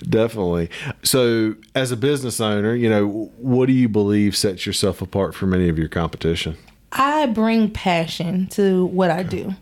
definitely. 0.08 0.70
So, 1.02 1.54
as 1.74 1.92
a 1.92 1.96
business 1.96 2.40
owner, 2.40 2.74
you 2.74 2.88
know, 2.88 3.30
what 3.36 3.66
do 3.66 3.72
you 3.72 3.88
believe 3.88 4.36
sets 4.36 4.66
yourself 4.66 5.02
apart 5.02 5.34
from 5.34 5.52
any 5.54 5.68
of 5.68 5.78
your 5.78 5.88
competition? 5.88 6.56
I 6.92 7.26
bring 7.26 7.70
passion 7.70 8.46
to 8.48 8.86
what 8.86 9.10
I 9.10 9.22
do. 9.22 9.54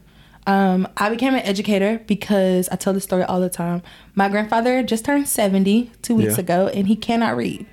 Um, 0.47 0.89
I 0.97 1.11
became 1.11 1.35
an 1.35 1.41
educator 1.43 2.01
because 2.07 2.71
I 2.71 2.77
tell 2.77 2.95
this 2.95 3.05
story 3.05 3.23
all 3.25 3.39
the 3.41 3.51
time. 3.51 3.83
My 4.15 4.31
grandfather 4.31 4.83
just 4.83 5.05
turned 5.05 5.29
70 5.29 5.91
two 6.01 6.15
weeks 6.15 6.35
Yeah. 6.37 6.41
ago 6.41 6.69
and 6.69 6.87
he 6.87 6.97
cannot 6.97 7.37
read. 7.37 7.67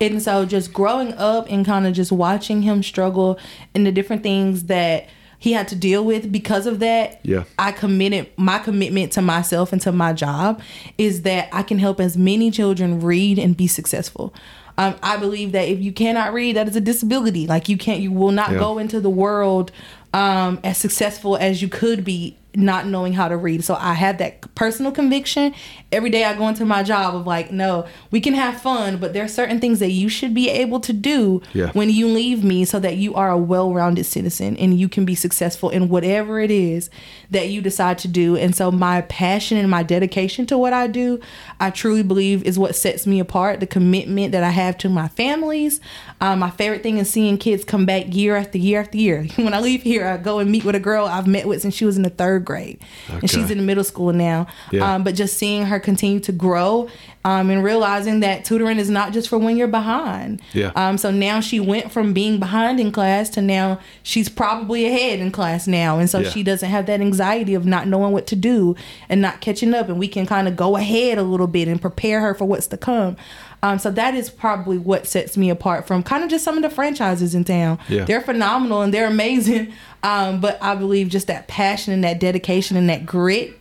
And 0.00 0.22
so 0.22 0.44
just 0.44 0.72
growing 0.72 1.12
up 1.14 1.46
and 1.48 1.64
kind 1.64 1.86
of 1.86 1.94
just 1.94 2.12
watching 2.12 2.62
him 2.62 2.82
struggle 2.82 3.38
and 3.74 3.86
the 3.86 3.92
different 3.92 4.22
things 4.22 4.64
that 4.64 5.08
he 5.38 5.52
had 5.52 5.68
to 5.68 5.76
deal 5.76 6.04
with 6.04 6.32
because 6.32 6.66
of 6.66 6.78
that. 6.80 7.20
Yeah. 7.22 7.44
I 7.58 7.72
committed 7.72 8.28
my 8.36 8.58
commitment 8.58 9.12
to 9.12 9.22
myself 9.22 9.72
and 9.72 9.80
to 9.82 9.92
my 9.92 10.12
job 10.12 10.60
is 10.98 11.22
that 11.22 11.48
I 11.52 11.62
can 11.62 11.78
help 11.78 12.00
as 12.00 12.16
many 12.16 12.50
children 12.50 13.00
read 13.00 13.38
and 13.38 13.56
be 13.56 13.66
successful. 13.66 14.34
Um, 14.78 14.94
I 15.02 15.16
believe 15.16 15.52
that 15.52 15.68
if 15.68 15.80
you 15.80 15.92
cannot 15.92 16.34
read, 16.34 16.56
that 16.56 16.68
is 16.68 16.76
a 16.76 16.80
disability. 16.80 17.46
Like 17.46 17.68
you 17.68 17.78
can't, 17.78 18.00
you 18.00 18.12
will 18.12 18.32
not 18.32 18.52
Yeah. 18.52 18.58
go 18.58 18.78
into 18.78 19.00
the 19.00 19.08
world 19.10 19.72
um, 20.12 20.58
as 20.64 20.78
successful 20.78 21.36
as 21.36 21.60
you 21.62 21.68
could 21.68 22.04
be 22.04 22.36
not 22.56 22.86
knowing 22.86 23.12
how 23.12 23.28
to 23.28 23.36
read. 23.36 23.62
So 23.64 23.74
I 23.74 23.94
had 23.94 24.18
that 24.18 24.54
personal 24.54 24.90
conviction. 24.92 25.54
Every 25.92 26.10
day 26.10 26.24
I 26.24 26.34
go 26.36 26.48
into 26.48 26.64
my 26.64 26.82
job 26.82 27.14
of 27.14 27.26
like, 27.26 27.52
no, 27.52 27.86
we 28.10 28.20
can 28.20 28.34
have 28.34 28.60
fun, 28.60 28.96
but 28.98 29.12
there 29.12 29.24
are 29.24 29.28
certain 29.28 29.60
things 29.60 29.78
that 29.78 29.90
you 29.90 30.08
should 30.08 30.34
be 30.34 30.48
able 30.48 30.80
to 30.80 30.92
do 30.92 31.42
Yeah. 31.52 31.70
when 31.72 31.90
you 31.90 32.08
leave 32.08 32.42
me 32.42 32.64
so 32.64 32.78
that 32.80 32.96
you 32.96 33.14
are 33.14 33.30
a 33.30 33.38
well-rounded 33.38 34.04
citizen 34.04 34.56
and 34.56 34.78
you 34.78 34.88
can 34.88 35.04
be 35.04 35.14
successful 35.14 35.70
in 35.70 35.88
whatever 35.88 36.40
it 36.40 36.50
is 36.50 36.90
that 37.30 37.48
you 37.50 37.60
decide 37.60 37.98
to 37.98 38.08
do. 38.08 38.36
And 38.36 38.54
so 38.56 38.70
my 38.70 39.02
passion 39.02 39.58
and 39.58 39.70
my 39.70 39.82
dedication 39.82 40.46
to 40.46 40.56
what 40.58 40.72
I 40.72 40.86
do, 40.86 41.20
I 41.60 41.70
truly 41.70 42.02
believe 42.02 42.42
is 42.44 42.58
what 42.58 42.74
sets 42.74 43.06
me 43.06 43.20
apart. 43.20 43.60
The 43.60 43.66
commitment 43.66 44.32
that 44.32 44.42
I 44.42 44.50
have 44.50 44.78
to 44.78 44.88
my 44.88 45.08
families. 45.08 45.80
Um, 46.20 46.38
my 46.38 46.50
favorite 46.50 46.82
thing 46.82 46.98
is 46.98 47.10
seeing 47.10 47.36
kids 47.36 47.64
come 47.64 47.84
back 47.84 48.14
year 48.14 48.36
after 48.36 48.56
year 48.58 48.80
after 48.80 48.96
year. 48.96 49.26
When 49.36 49.52
I 49.54 49.60
leave 49.60 49.82
here, 49.82 50.06
I 50.06 50.16
go 50.16 50.38
and 50.40 50.50
meet 50.50 50.64
with 50.64 50.74
a 50.74 50.80
girl 50.80 51.06
I've 51.06 51.26
met 51.26 51.46
with 51.46 51.62
since 51.62 51.74
she 51.74 51.84
was 51.84 51.96
in 51.96 52.02
the 52.02 52.10
third 52.10 52.44
grade, 52.46 52.78
and 53.08 53.28
she's 53.28 53.44
Okay. 53.50 53.52
in 53.58 53.66
middle 53.66 53.84
school 53.84 54.12
now. 54.14 54.46
Yeah. 54.70 54.94
Um, 54.94 55.04
but 55.04 55.14
just 55.14 55.36
seeing 55.36 55.64
her 55.66 55.78
continue 55.78 56.20
to 56.20 56.32
grow 56.32 56.88
um, 57.26 57.50
and 57.50 57.62
realizing 57.62 58.20
that 58.20 58.44
tutoring 58.44 58.78
is 58.78 58.88
not 58.88 59.12
just 59.12 59.28
for 59.28 59.36
when 59.36 59.56
you're 59.58 59.66
behind. 59.68 60.40
Yeah. 60.54 60.70
Um, 60.76 60.96
so 60.96 61.10
now 61.10 61.40
she 61.40 61.60
went 61.60 61.92
from 61.92 62.12
being 62.14 62.38
behind 62.38 62.78
in 62.80 62.92
class 62.92 63.28
to 63.30 63.42
now 63.42 63.80
she's 64.02 64.28
probably 64.28 64.86
ahead 64.86 65.18
in 65.18 65.30
class 65.32 65.66
now, 65.66 65.98
and 65.98 66.08
so 66.08 66.20
Yeah. 66.20 66.30
she 66.30 66.42
doesn't 66.42 66.70
have 66.70 66.86
that 66.86 67.00
anxiety 67.00 67.54
of 67.54 67.66
not 67.66 67.86
knowing 67.86 68.12
what 68.12 68.26
to 68.28 68.36
do 68.36 68.74
and 69.08 69.20
not 69.20 69.40
catching 69.40 69.74
up, 69.74 69.88
and 69.88 69.98
we 69.98 70.08
can 70.08 70.24
kind 70.24 70.48
of 70.48 70.56
go 70.56 70.76
ahead 70.76 71.18
a 71.18 71.22
little 71.22 71.48
bit 71.48 71.68
and 71.68 71.80
prepare 71.82 72.20
her 72.20 72.32
for 72.34 72.44
what's 72.46 72.68
to 72.68 72.76
come. 72.76 73.16
Um, 73.62 73.78
so 73.78 73.90
that 73.90 74.14
is 74.14 74.30
probably 74.30 74.78
what 74.78 75.06
sets 75.06 75.36
me 75.36 75.50
apart 75.50 75.86
from 75.86 76.02
kind 76.02 76.22
of 76.22 76.30
just 76.30 76.44
some 76.44 76.56
of 76.56 76.62
the 76.62 76.70
franchises 76.70 77.34
in 77.34 77.44
town. 77.44 77.78
Yeah. 77.88 78.04
They're 78.04 78.20
phenomenal 78.20 78.82
and 78.82 78.92
they're 78.94 79.06
amazing, 79.08 79.72
um, 80.02 80.40
but 80.40 80.62
I 80.62 80.74
believe 80.74 81.08
just 81.08 81.26
that 81.26 81.48
passion 81.48 81.92
and 81.92 82.04
that 82.04 82.20
dedication 82.20 82.76
and 82.76 82.88
that 82.90 83.06
grit 83.06 83.58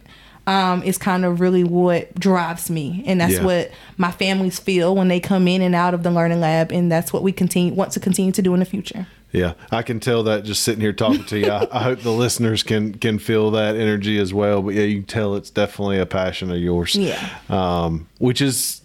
um, 0.48 0.84
is 0.84 1.00
kind 1.00 1.26
of 1.26 1.40
really 1.40 1.64
what 1.64 2.14
drives 2.20 2.70
me, 2.70 3.04
and 3.08 3.20
that's 3.20 3.36
Yeah. 3.36 3.46
what 3.46 3.72
my 3.98 4.12
families 4.12 4.60
feel 4.60 4.96
when 4.96 5.08
they 5.08 5.20
come 5.20 5.48
in 5.48 5.64
and 5.64 5.74
out 5.74 5.96
of 5.96 6.04
the 6.04 6.12
learning 6.12 6.40
lab, 6.40 6.72
and 6.72 6.92
that's 6.92 7.12
what 7.12 7.24
we 7.24 7.32
continue 7.32 7.74
want 7.74 7.92
to 7.94 8.00
continue 8.00 8.32
to 8.34 8.42
do 8.44 8.54
in 8.54 8.60
the 8.60 8.66
future. 8.66 9.08
Yeah, 9.32 9.54
I 9.72 9.82
can 9.82 10.00
tell 10.00 10.22
that 10.24 10.44
just 10.46 10.62
sitting 10.62 10.82
here 10.82 10.94
talking 10.94 11.26
to 11.26 11.40
you. 11.40 11.50
I, 11.50 11.68
I 11.72 11.84
hope 11.84 12.02
the 12.02 12.12
listeners 12.12 12.62
can 12.64 12.94
can 12.94 13.18
feel 13.18 13.50
that 13.52 13.76
energy 13.76 14.20
as 14.20 14.34
well. 14.36 14.62
But 14.62 14.76
yeah, 14.76 14.84
you 14.84 14.98
can 15.00 15.08
tell 15.08 15.36
it's 15.36 15.50
definitely 15.50 15.98
a 16.00 16.06
passion 16.06 16.52
of 16.52 16.58
yours. 16.58 16.96
Yeah. 16.96 17.28
um, 17.50 18.08
which 18.20 18.40
is 18.40 18.82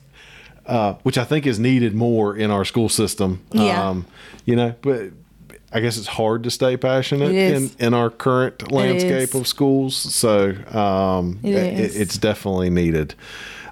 uh, 0.66 0.94
which 1.02 1.18
I 1.18 1.24
think 1.24 1.46
is 1.46 1.58
needed 1.58 1.94
more 1.94 2.36
in 2.36 2.50
our 2.50 2.64
school 2.64 2.88
system. 2.88 3.40
Yeah. 3.52 3.88
Um, 3.88 4.06
you 4.44 4.56
know, 4.56 4.74
but 4.82 5.10
I 5.72 5.80
guess 5.80 5.96
it's 5.96 6.06
hard 6.08 6.42
to 6.44 6.50
stay 6.50 6.76
passionate 6.76 7.32
in, 7.32 7.70
in 7.78 7.94
our 7.94 8.10
current 8.10 8.72
landscape 8.72 9.34
of 9.34 9.46
schools. 9.46 9.94
So 9.96 10.50
um, 10.76 11.38
It 11.42 11.54
it- 11.54 11.96
it's 11.96 12.18
definitely 12.18 12.70
needed. 12.70 13.14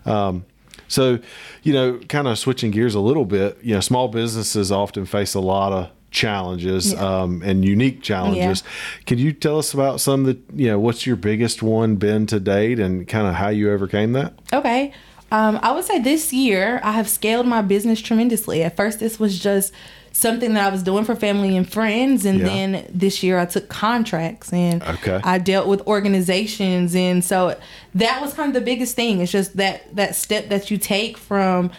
Um, 0.06 0.44
so, 0.86 1.18
you 1.62 1.72
know, 1.72 1.98
kind 2.08 2.26
of 2.28 2.38
switching 2.38 2.70
gears 2.70 2.94
a 2.94 3.00
little 3.00 3.24
bit, 3.26 3.58
you 3.62 3.74
know, 3.74 3.80
small 3.80 4.08
businesses 4.08 4.72
often 4.72 5.04
face 5.06 5.34
a 5.34 5.40
lot 5.40 5.72
of 5.72 5.90
challenges 6.10 6.92
Yeah. 6.92 7.22
um, 7.22 7.42
and 7.44 7.62
unique 7.64 8.00
challenges. 8.02 8.62
Can 9.04 9.18
you 9.18 9.32
tell 9.32 9.58
us 9.58 9.74
about 9.74 10.00
some 10.00 10.24
that, 10.24 10.38
you 10.54 10.68
know, 10.68 10.78
what's 10.78 11.06
your 11.06 11.16
biggest 11.16 11.62
one 11.62 11.96
been 11.96 12.26
to 12.28 12.40
date 12.40 12.78
and 12.78 13.06
kind 13.06 13.26
of 13.26 13.34
how 13.34 13.48
you 13.50 13.70
overcame 13.70 14.12
that? 14.12 14.32
Okay. 14.52 14.92
Um, 15.30 15.58
I 15.62 15.72
would 15.72 15.84
say 15.84 15.98
this 15.98 16.32
year 16.32 16.80
I 16.82 16.92
have 16.92 17.08
scaled 17.08 17.46
my 17.46 17.60
business 17.62 18.00
tremendously. 18.00 18.62
At 18.62 18.76
first, 18.76 18.98
this 18.98 19.20
was 19.20 19.38
just 19.38 19.72
something 20.12 20.54
that 20.54 20.66
I 20.66 20.70
was 20.70 20.82
doing 20.82 21.04
for 21.04 21.14
family 21.14 21.56
and 21.56 21.70
friends, 21.70 22.24
and 22.24 22.38
Yeah. 22.40 22.44
then 22.46 22.84
this 22.92 23.22
year 23.22 23.38
I 23.38 23.44
took 23.44 23.68
contracts 23.68 24.52
and 24.52 24.82
Okay. 24.82 25.20
I 25.22 25.38
dealt 25.38 25.68
with 25.68 25.86
organizations, 25.86 26.94
and 26.96 27.22
so 27.24 27.56
that 27.94 28.20
was 28.20 28.32
kind 28.32 28.48
of 28.48 28.54
the 28.54 28.60
biggest 28.62 28.96
thing. 28.96 29.20
It's 29.20 29.30
just 29.30 29.56
that 29.58 29.94
that 29.94 30.16
step 30.16 30.48
that 30.48 30.70
you 30.70 30.78
take 30.78 31.16
from 31.18 31.70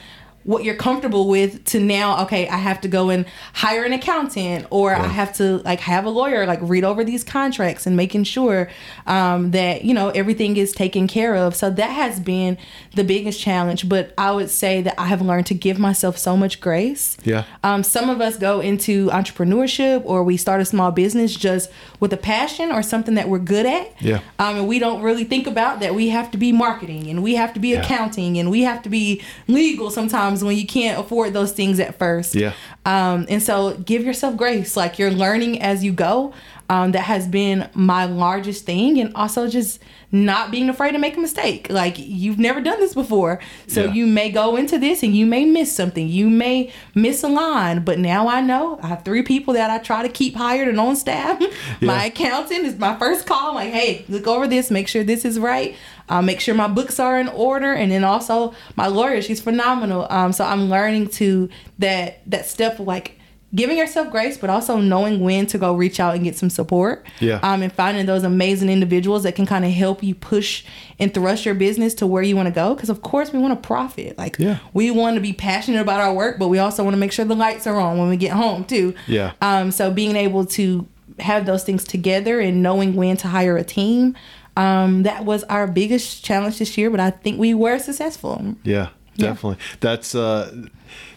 what 0.50 0.64
you're 0.64 0.76
comfortable 0.76 1.28
with 1.28 1.64
to 1.66 1.80
now 1.80 2.24
okay 2.24 2.48
i 2.48 2.58
have 2.58 2.82
to 2.82 2.88
go 2.88 3.10
and 3.10 3.26
hire 3.54 3.84
an 3.84 3.94
accountant 3.94 4.66
or 4.72 4.96
i 4.96 5.08
have 5.08 5.32
to 5.32 5.58
like 5.60 5.80
have 5.80 6.06
a 6.06 6.10
lawyer 6.10 6.46
like 6.46 6.60
read 6.62 6.84
over 6.84 7.04
these 7.04 7.24
contracts 7.24 7.86
and 7.86 7.96
making 7.96 8.24
sure 8.24 8.70
um, 9.08 9.52
that 9.52 9.84
you 9.84 9.94
know 9.94 10.10
everything 10.10 10.58
is 10.58 10.72
taken 10.72 11.08
care 11.08 11.36
of. 11.36 11.56
So 11.56 11.70
that 11.70 11.92
has 11.92 12.20
been 12.20 12.58
the 12.96 13.04
biggest 13.04 13.40
challenge. 13.40 13.88
But 13.88 14.14
i 14.18 14.32
would 14.32 14.50
say 14.50 14.82
that 14.82 14.96
i 15.00 15.06
have 15.06 15.22
learned 15.22 15.46
to 15.48 15.54
give 15.54 15.78
myself 15.80 16.18
so 16.18 16.36
much 16.36 16.60
grace. 16.60 17.18
Yeah. 17.24 17.44
um, 17.64 17.84
some 17.84 18.10
of 18.10 18.22
us 18.22 18.38
go 18.38 18.60
into 18.60 19.08
entrepreneurship 19.10 20.04
or 20.06 20.24
we 20.24 20.38
start 20.38 20.62
a 20.62 20.66
small 20.66 20.92
business 20.92 21.36
just 21.36 21.70
with 22.00 22.12
a 22.14 22.18
passion 22.18 22.72
or 22.72 22.82
something 22.82 23.16
that 23.16 23.30
we're 23.30 23.40
good 23.40 23.66
at. 23.66 24.02
Yeah. 24.02 24.22
um, 24.40 24.58
and 24.58 24.68
we 24.68 24.80
don't 24.80 25.02
really 25.02 25.24
think 25.24 25.48
about 25.48 25.80
that 25.82 25.94
we 25.94 26.10
have 26.10 26.32
to 26.32 26.38
be 26.38 26.52
marketing 26.52 27.10
and 27.10 27.22
we 27.22 27.36
have 27.36 27.54
to 27.54 27.60
be 27.60 27.74
accounting 27.74 28.38
and 28.38 28.50
we 28.50 28.62
have 28.62 28.82
to 28.84 28.90
be 28.90 29.22
legal 29.48 29.92
sometimes 29.92 30.39
when 30.44 30.58
you 30.58 30.66
can't 30.66 31.00
afford 31.00 31.34
those 31.34 31.52
things 31.52 31.80
at 31.80 31.98
first. 31.98 32.36
Yeah. 32.36 32.54
Um, 32.86 33.26
and 33.30 33.42
so 33.42 33.76
give 33.78 34.04
yourself 34.04 34.38
grace. 34.38 34.76
Like 34.76 35.00
you're 35.00 35.12
learning 35.12 35.62
as 35.62 35.84
you 35.84 35.92
go. 35.92 36.34
Um, 36.70 36.92
that 36.92 37.02
has 37.02 37.28
been 37.28 37.68
my 37.74 38.06
largest 38.06 38.66
thing. 38.66 39.00
And 39.00 39.12
also 39.16 39.48
just 39.48 39.80
not 40.12 40.52
being 40.52 40.70
afraid 40.70 40.92
to 40.92 41.00
make 41.00 41.18
a 41.18 41.20
mistake. 41.20 41.68
Like 41.70 41.96
you've 41.98 42.38
never 42.40 42.62
done 42.62 42.80
this 42.80 42.94
before. 42.94 43.40
So 43.68 43.86
Yeah. 43.86 43.94
you 43.94 44.06
may 44.08 44.30
go 44.32 44.56
into 44.56 44.78
this 44.78 45.02
and 45.04 45.16
you 45.16 45.26
may 45.26 45.46
miss 45.46 45.76
something. 45.76 46.08
You 46.08 46.30
may 46.30 46.72
miss 46.96 47.24
a 47.24 47.28
line. 47.28 47.84
But 47.84 47.98
now 48.00 48.28
I 48.28 48.42
know 48.42 48.80
I 48.84 48.88
have 48.88 49.04
three 49.04 49.24
people 49.24 49.54
that 49.56 49.70
I 49.72 49.80
try 49.80 50.04
to 50.04 50.10
keep 50.10 50.36
hired 50.36 50.68
and 50.68 50.80
on 50.80 50.96
staff. 50.96 51.42
my 51.82 52.06
accountant 52.06 52.66
is 52.66 52.78
my 52.78 52.96
first 52.98 53.26
call. 53.26 53.56
like, 53.56 53.72
hey, 53.74 54.06
look 54.10 54.28
over 54.28 54.48
this, 54.48 54.70
make 54.72 54.88
sure 54.88 55.04
this 55.04 55.26
is 55.26 55.40
right. 55.40 55.76
Uh, 56.08 56.22
make 56.22 56.40
sure 56.40 56.56
my 56.56 56.68
books 56.68 57.00
are 57.00 57.20
in 57.20 57.28
order, 57.28 57.72
and 57.74 57.92
then 57.92 58.04
also 58.04 58.54
my 58.76 58.88
lawyer. 58.88 59.22
She's 59.22 59.40
phenomenal. 59.42 60.08
Um, 60.10 60.34
so 60.34 60.44
I'm 60.44 60.68
learning 60.70 61.10
to 61.10 61.50
that 61.78 62.22
that 62.30 62.48
step 62.48 62.80
like 62.80 63.19
giving 63.56 63.78
yourself 63.78 64.12
grace, 64.12 64.38
but 64.38 64.50
also 64.50 64.78
knowing 64.78 65.22
when 65.22 65.48
to 65.48 65.58
go 65.58 65.74
reach 65.76 66.00
out 66.00 66.14
and 66.14 66.24
get 66.24 66.36
some 66.36 66.50
support. 66.50 67.06
Yeah. 67.20 67.40
Um, 67.42 67.62
and 67.64 67.74
finding 67.74 68.06
those 68.06 68.24
amazing 68.24 68.70
individuals 68.70 69.24
that 69.24 69.36
can 69.36 69.46
kind 69.46 69.66
of 69.66 69.72
help 69.72 70.04
you 70.04 70.14
push 70.14 70.64
and 71.00 71.14
thrust 71.14 71.46
your 71.46 71.56
business 71.56 71.94
to 71.96 72.06
where 72.08 72.22
you 72.22 72.36
want 72.36 72.48
to 72.48 72.54
go. 72.54 72.76
Because 72.76 72.90
of 72.90 73.02
course 73.02 73.34
we 73.34 73.40
want 73.40 73.60
to 73.62 73.68
profit. 73.68 74.18
Like 74.18 74.38
Yeah. 74.38 74.60
we 74.74 74.92
want 74.92 75.16
to 75.16 75.22
be 75.22 75.34
passionate 75.34 75.82
about 75.82 76.00
our 76.00 76.14
work, 76.14 76.38
but 76.38 76.50
we 76.50 76.60
also 76.60 76.84
want 76.84 76.94
to 76.94 77.00
make 77.00 77.12
sure 77.12 77.26
the 77.26 77.36
lights 77.36 77.66
are 77.66 77.80
on 77.80 77.98
when 77.98 78.10
we 78.10 78.18
get 78.18 78.34
home 78.34 78.66
too. 78.66 78.94
Yeah. 79.08 79.32
Um, 79.42 79.72
so 79.72 79.90
being 79.92 80.16
able 80.16 80.46
to 80.46 80.88
have 81.20 81.46
those 81.46 81.64
things 81.64 81.84
together 81.84 82.40
and 82.40 82.62
knowing 82.62 82.96
when 82.96 83.18
to 83.18 83.28
hire 83.28 83.58
a 83.58 83.64
team, 83.64 84.16
um, 84.58 85.04
that 85.04 85.26
was 85.26 85.44
our 85.46 85.66
biggest 85.68 86.24
challenge 86.24 86.60
this 86.60 86.78
year. 86.78 86.90
But 86.90 87.00
I 87.00 87.10
think 87.12 87.40
we 87.40 87.54
were 87.54 87.80
successful. 87.80 88.56
Yeah, 88.64 88.90
definitely. 89.18 89.58
That's 89.80 90.14
uh, 90.14 90.66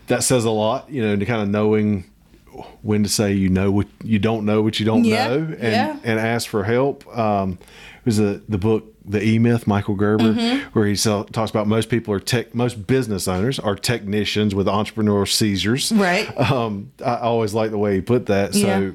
that 0.07 0.23
says 0.23 0.45
a 0.45 0.51
lot, 0.51 0.91
you 0.91 1.03
know, 1.03 1.17
to 1.17 1.25
kind 1.27 1.43
of 1.43 1.49
knowing 1.49 2.05
when 2.83 3.03
to 3.03 3.09
say 3.09 3.33
you 3.33 3.49
know 3.49 3.71
what 3.71 3.87
you 4.05 4.19
don't 4.19 4.45
know 4.45 4.63
what 4.63 4.79
you 4.81 4.87
don't 4.87 5.05
Yeah, 5.05 5.29
know, 5.29 5.37
and 5.37 5.59
yeah. 5.61 5.97
and 6.05 6.19
ask 6.21 6.49
for 6.49 6.65
help. 6.65 7.07
Um, 7.17 7.59
it 7.63 8.07
was 8.07 8.19
a, 8.19 8.39
the 8.49 8.59
book 8.59 8.85
The 9.05 9.25
E 9.25 9.39
Myth, 9.39 9.67
Michael 9.67 9.95
Gerber, 9.95 10.33
Mm-hmm. 10.33 10.71
where 10.71 10.87
he 10.87 10.97
sell, 10.97 11.23
talks 11.25 11.51
about 11.53 11.69
most 11.69 11.89
people 11.89 12.13
are 12.15 12.19
tech, 12.21 12.53
most 12.55 12.87
business 12.89 13.29
owners 13.29 13.59
are 13.61 13.77
technicians 13.77 14.55
with 14.57 14.67
entrepreneurial 14.67 15.29
seizures. 15.29 15.93
Right. 15.93 16.29
Um, 16.53 16.91
I 17.05 17.17
always 17.19 17.55
like 17.55 17.71
the 17.71 17.79
way 17.79 17.95
he 17.95 18.01
put 18.01 18.27
that. 18.27 18.55
So. 18.55 18.67
Yeah. 18.67 18.93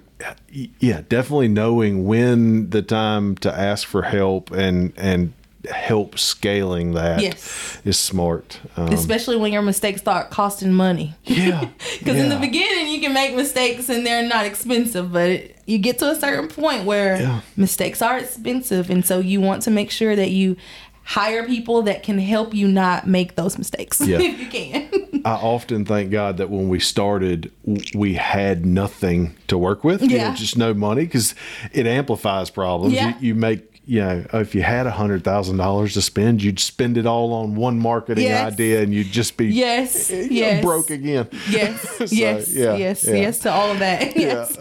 Yeah, 0.80 1.02
definitely 1.08 1.48
knowing 1.48 2.06
when 2.08 2.72
the 2.72 2.82
time 2.82 3.36
to 3.38 3.54
ask 3.54 3.88
for 3.88 4.02
help 4.02 4.50
and 4.52 4.92
and 4.98 5.32
help 5.72 6.18
scaling 6.20 6.94
that 6.94 7.22
is 7.22 7.80
Yes. 7.84 7.98
smart. 8.00 8.60
Um, 8.76 8.90
Especially 8.94 9.36
when 9.38 9.52
your 9.54 9.62
mistakes 9.62 10.02
start 10.02 10.30
costing 10.30 10.74
money. 10.74 11.16
yeah, 11.26 11.68
Because 12.00 12.18
in 12.18 12.30
the 12.30 12.38
beginning, 12.38 12.88
you 12.94 13.00
can 13.02 13.14
make 13.14 13.36
mistakes 13.36 13.90
and 13.90 14.06
they're 14.06 14.28
not 14.28 14.46
expensive, 14.46 15.12
but 15.12 15.42
you 15.66 15.78
get 15.78 16.00
to 16.00 16.10
a 16.12 16.16
certain 16.16 16.48
point 16.48 16.86
where 16.86 17.20
Yeah. 17.20 17.42
mistakes 17.56 18.02
are 18.02 18.18
expensive. 18.18 18.90
And 18.90 19.06
so 19.06 19.20
you 19.20 19.42
want 19.42 19.62
to 19.64 19.72
make 19.72 19.92
sure 19.92 20.16
that 20.16 20.30
you 20.32 20.56
hire 21.04 21.46
people 21.46 21.82
that 21.84 22.04
can 22.04 22.20
help 22.20 22.54
you 22.54 22.68
not 22.68 23.08
make 23.08 23.36
those 23.36 23.58
mistakes 23.58 24.02
Yeah. 24.06 24.20
if 24.20 24.40
you 24.40 24.48
can. 24.48 25.22
I 25.26 25.32
often 25.36 25.86
thank 25.86 26.12
God 26.12 26.38
that 26.38 26.50
when 26.50 26.68
we 26.70 26.80
started, 26.80 27.52
we 27.96 28.16
had 28.16 28.66
nothing 28.66 29.36
to 29.48 29.58
work 29.58 29.84
with. 29.84 30.02
You 30.02 30.10
know, 30.10 30.16
Yeah. 30.16 30.36
just 30.36 30.58
no 30.58 30.74
money 30.74 31.04
because 31.06 31.34
it 31.74 31.88
amplifies 31.88 32.50
problems. 32.50 32.94
Yeah. 32.94 33.10
You, 33.20 33.28
you 33.30 33.36
make, 33.36 33.77
you 33.88 34.01
know, 34.01 34.25
if 34.34 34.53
you 34.53 34.62
had 34.62 34.86
a 34.86 34.91
hundred 34.91 35.24
thousand 35.24 35.56
dollars 35.58 35.94
to 35.94 36.01
spend, 36.01 36.44
you'd 36.44 36.60
spend 36.60 36.98
it 36.98 37.06
all 37.06 37.32
on 37.34 37.56
one 37.56 37.79
marketing 37.79 38.25
Yes. 38.25 38.51
idea, 38.53 38.82
and 38.82 38.94
you'd 38.94 39.08
just 39.08 39.38
be 39.38 39.48
yes. 39.48 40.12
Yes. 40.12 40.62
broke 40.63 40.89
again. 40.89 41.27
Yes. 41.50 41.82
So, 41.98 42.06
yes. 42.12 42.53
yeah, 42.53 42.75
yes. 42.75 43.06
yeah. 43.08 43.15
Yes 43.15 43.39
to 43.39 43.51
all 43.51 43.72
of 43.72 43.79
that. 43.79 44.15
Yes. 44.17 44.58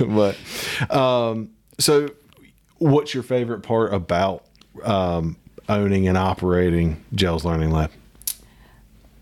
but 0.00 0.36
um, 0.94 1.50
so, 1.78 2.08
what's 2.78 3.14
your 3.14 3.22
favorite 3.22 3.60
part 3.60 3.94
about 3.94 4.44
um, 4.82 5.36
owning 5.68 6.08
and 6.08 6.18
operating 6.18 7.02
Gel's 7.14 7.44
Learning 7.44 7.70
Lab? 7.70 7.92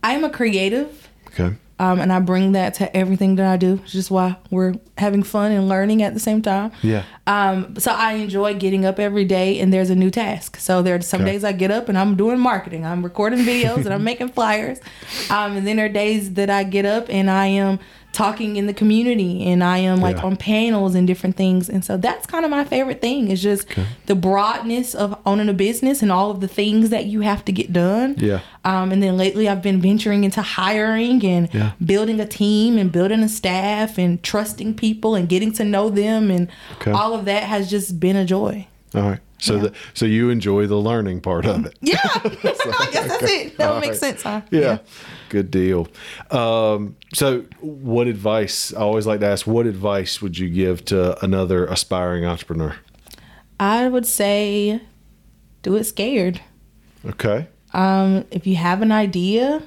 I 0.02 0.14
am 0.14 0.25
a 0.25 0.30
creative. 0.30 1.09
Okay. 1.28 1.54
Um, 1.79 2.00
and 2.00 2.12
I 2.12 2.21
bring 2.21 2.52
that 2.52 2.75
to 2.75 2.97
everything 2.97 3.37
that 3.37 3.47
I 3.47 3.57
do, 3.57 3.76
which 3.76 3.95
is 3.97 4.09
why 4.11 4.37
we're 4.50 4.75
having 4.99 5.23
fun 5.25 5.50
and 5.50 5.69
learning 5.69 6.02
at 6.02 6.14
the 6.14 6.21
same 6.21 6.41
time. 6.41 6.71
Yeah. 6.83 7.02
Um, 7.26 7.75
so 7.79 7.91
I 7.91 8.12
enjoy 8.14 8.55
getting 8.55 8.85
up 8.85 9.00
every 9.00 9.25
day 9.25 9.59
and 9.59 9.73
there's 9.73 9.91
a 9.91 9.97
new 9.97 10.11
task. 10.11 10.59
So 10.59 10.83
there 10.83 10.95
are 10.95 11.00
some 11.00 11.23
Okay. 11.23 11.33
days 11.33 11.45
I 11.45 11.50
get 11.52 11.71
up 11.73 11.88
and 11.88 11.99
I'm 11.99 12.14
doing 12.17 12.38
marketing. 12.38 12.87
I'm 12.87 13.02
recording 13.02 13.41
videos 13.41 13.79
and 13.85 13.93
I'm 13.93 14.05
making 14.12 14.29
flyers. 14.29 14.79
Um, 15.31 15.57
and 15.57 15.67
then 15.67 15.76
there 15.76 15.87
are 15.87 15.88
days 15.88 16.35
that 16.35 16.50
I 16.50 16.62
get 16.64 16.85
up 16.87 17.07
and 17.09 17.29
I 17.31 17.47
am 17.47 17.81
talking 18.12 18.57
in 18.57 18.66
the 18.66 18.75
community 18.75 19.42
and 19.47 19.64
I 19.64 19.78
am 19.78 20.00
like 20.00 20.16
Yeah. 20.19 20.25
on 20.25 20.37
panels 20.37 20.95
and 20.95 21.07
different 21.07 21.37
things. 21.37 21.69
And 21.71 21.83
so 21.85 21.97
that's 21.97 22.26
kind 22.26 22.45
of 22.45 22.50
my 22.50 22.62
favorite 22.64 23.00
thing 23.00 23.28
is 23.28 23.42
just 23.42 23.66
the 24.07 24.14
broadness 24.14 24.95
of 24.95 25.16
owning 25.25 25.49
a 25.49 25.54
business 25.54 26.02
and 26.02 26.12
all 26.12 26.31
of 26.31 26.40
the 26.40 26.49
things 26.49 26.90
that 26.90 27.07
you 27.07 27.23
have 27.23 27.42
to 27.47 27.52
get 27.52 27.73
done. 27.73 28.16
Yeah. 28.19 28.40
Um, 28.64 28.92
and 28.92 29.02
then 29.02 29.16
lately 29.16 29.49
I've 29.49 29.62
been 29.62 29.81
venturing 29.81 30.25
into 30.25 30.42
hiring 30.42 31.25
and 31.25 31.49
Yeah. 31.54 31.71
building 31.85 32.21
a 32.21 32.26
team 32.26 32.76
and 32.76 32.92
building 32.92 33.21
a 33.23 33.28
staff 33.28 33.97
and 33.99 34.23
trusting 34.23 34.75
people 34.75 35.14
and 35.14 35.28
getting 35.28 35.52
to 35.52 35.64
know 35.64 35.88
them 35.88 36.31
and 36.31 36.49
Okay. 36.81 36.90
all 36.90 37.14
of 37.14 37.25
that 37.25 37.45
has 37.45 37.71
just 37.71 37.99
been 37.99 38.16
a 38.16 38.25
joy. 38.26 38.66
All 38.95 39.02
right. 39.02 39.21
So 39.43 39.59
the 39.59 39.73
so 39.93 40.07
you 40.07 40.31
enjoy 40.31 40.67
the 40.69 40.77
learning 40.77 41.21
part 41.21 41.45
of 41.47 41.67
it. 41.67 41.77
Yeah, 41.81 41.99
I 42.15 42.89
guess 42.93 43.09
that's 43.09 43.23
it. 43.25 43.57
That 43.59 43.73
would 43.73 43.81
make 43.81 43.91
right. 43.91 43.99
sense, 43.99 44.23
huh? 44.23 44.43
Yeah. 44.51 44.79
Good 45.31 45.51
deal. 45.51 45.89
Um, 46.31 46.97
so 47.13 47.41
what 47.61 48.07
advice 48.07 48.73
I 48.73 48.81
always 48.81 49.07
like 49.07 49.19
to 49.21 49.27
ask, 49.27 49.47
what 49.47 49.67
advice 49.67 50.23
would 50.23 50.39
you 50.39 50.49
give 50.49 50.85
to 50.87 51.23
another 51.25 51.67
aspiring 51.67 52.25
entrepreneur? 52.25 52.77
I 53.59 53.89
would 53.89 54.07
say 54.07 54.81
do 55.63 55.75
it 55.77 55.85
scared. 55.85 56.41
Okay. 57.05 57.49
Um, 57.73 58.25
if 58.31 58.47
you 58.47 58.55
have 58.57 58.81
an 58.81 58.93
idea, 58.93 59.63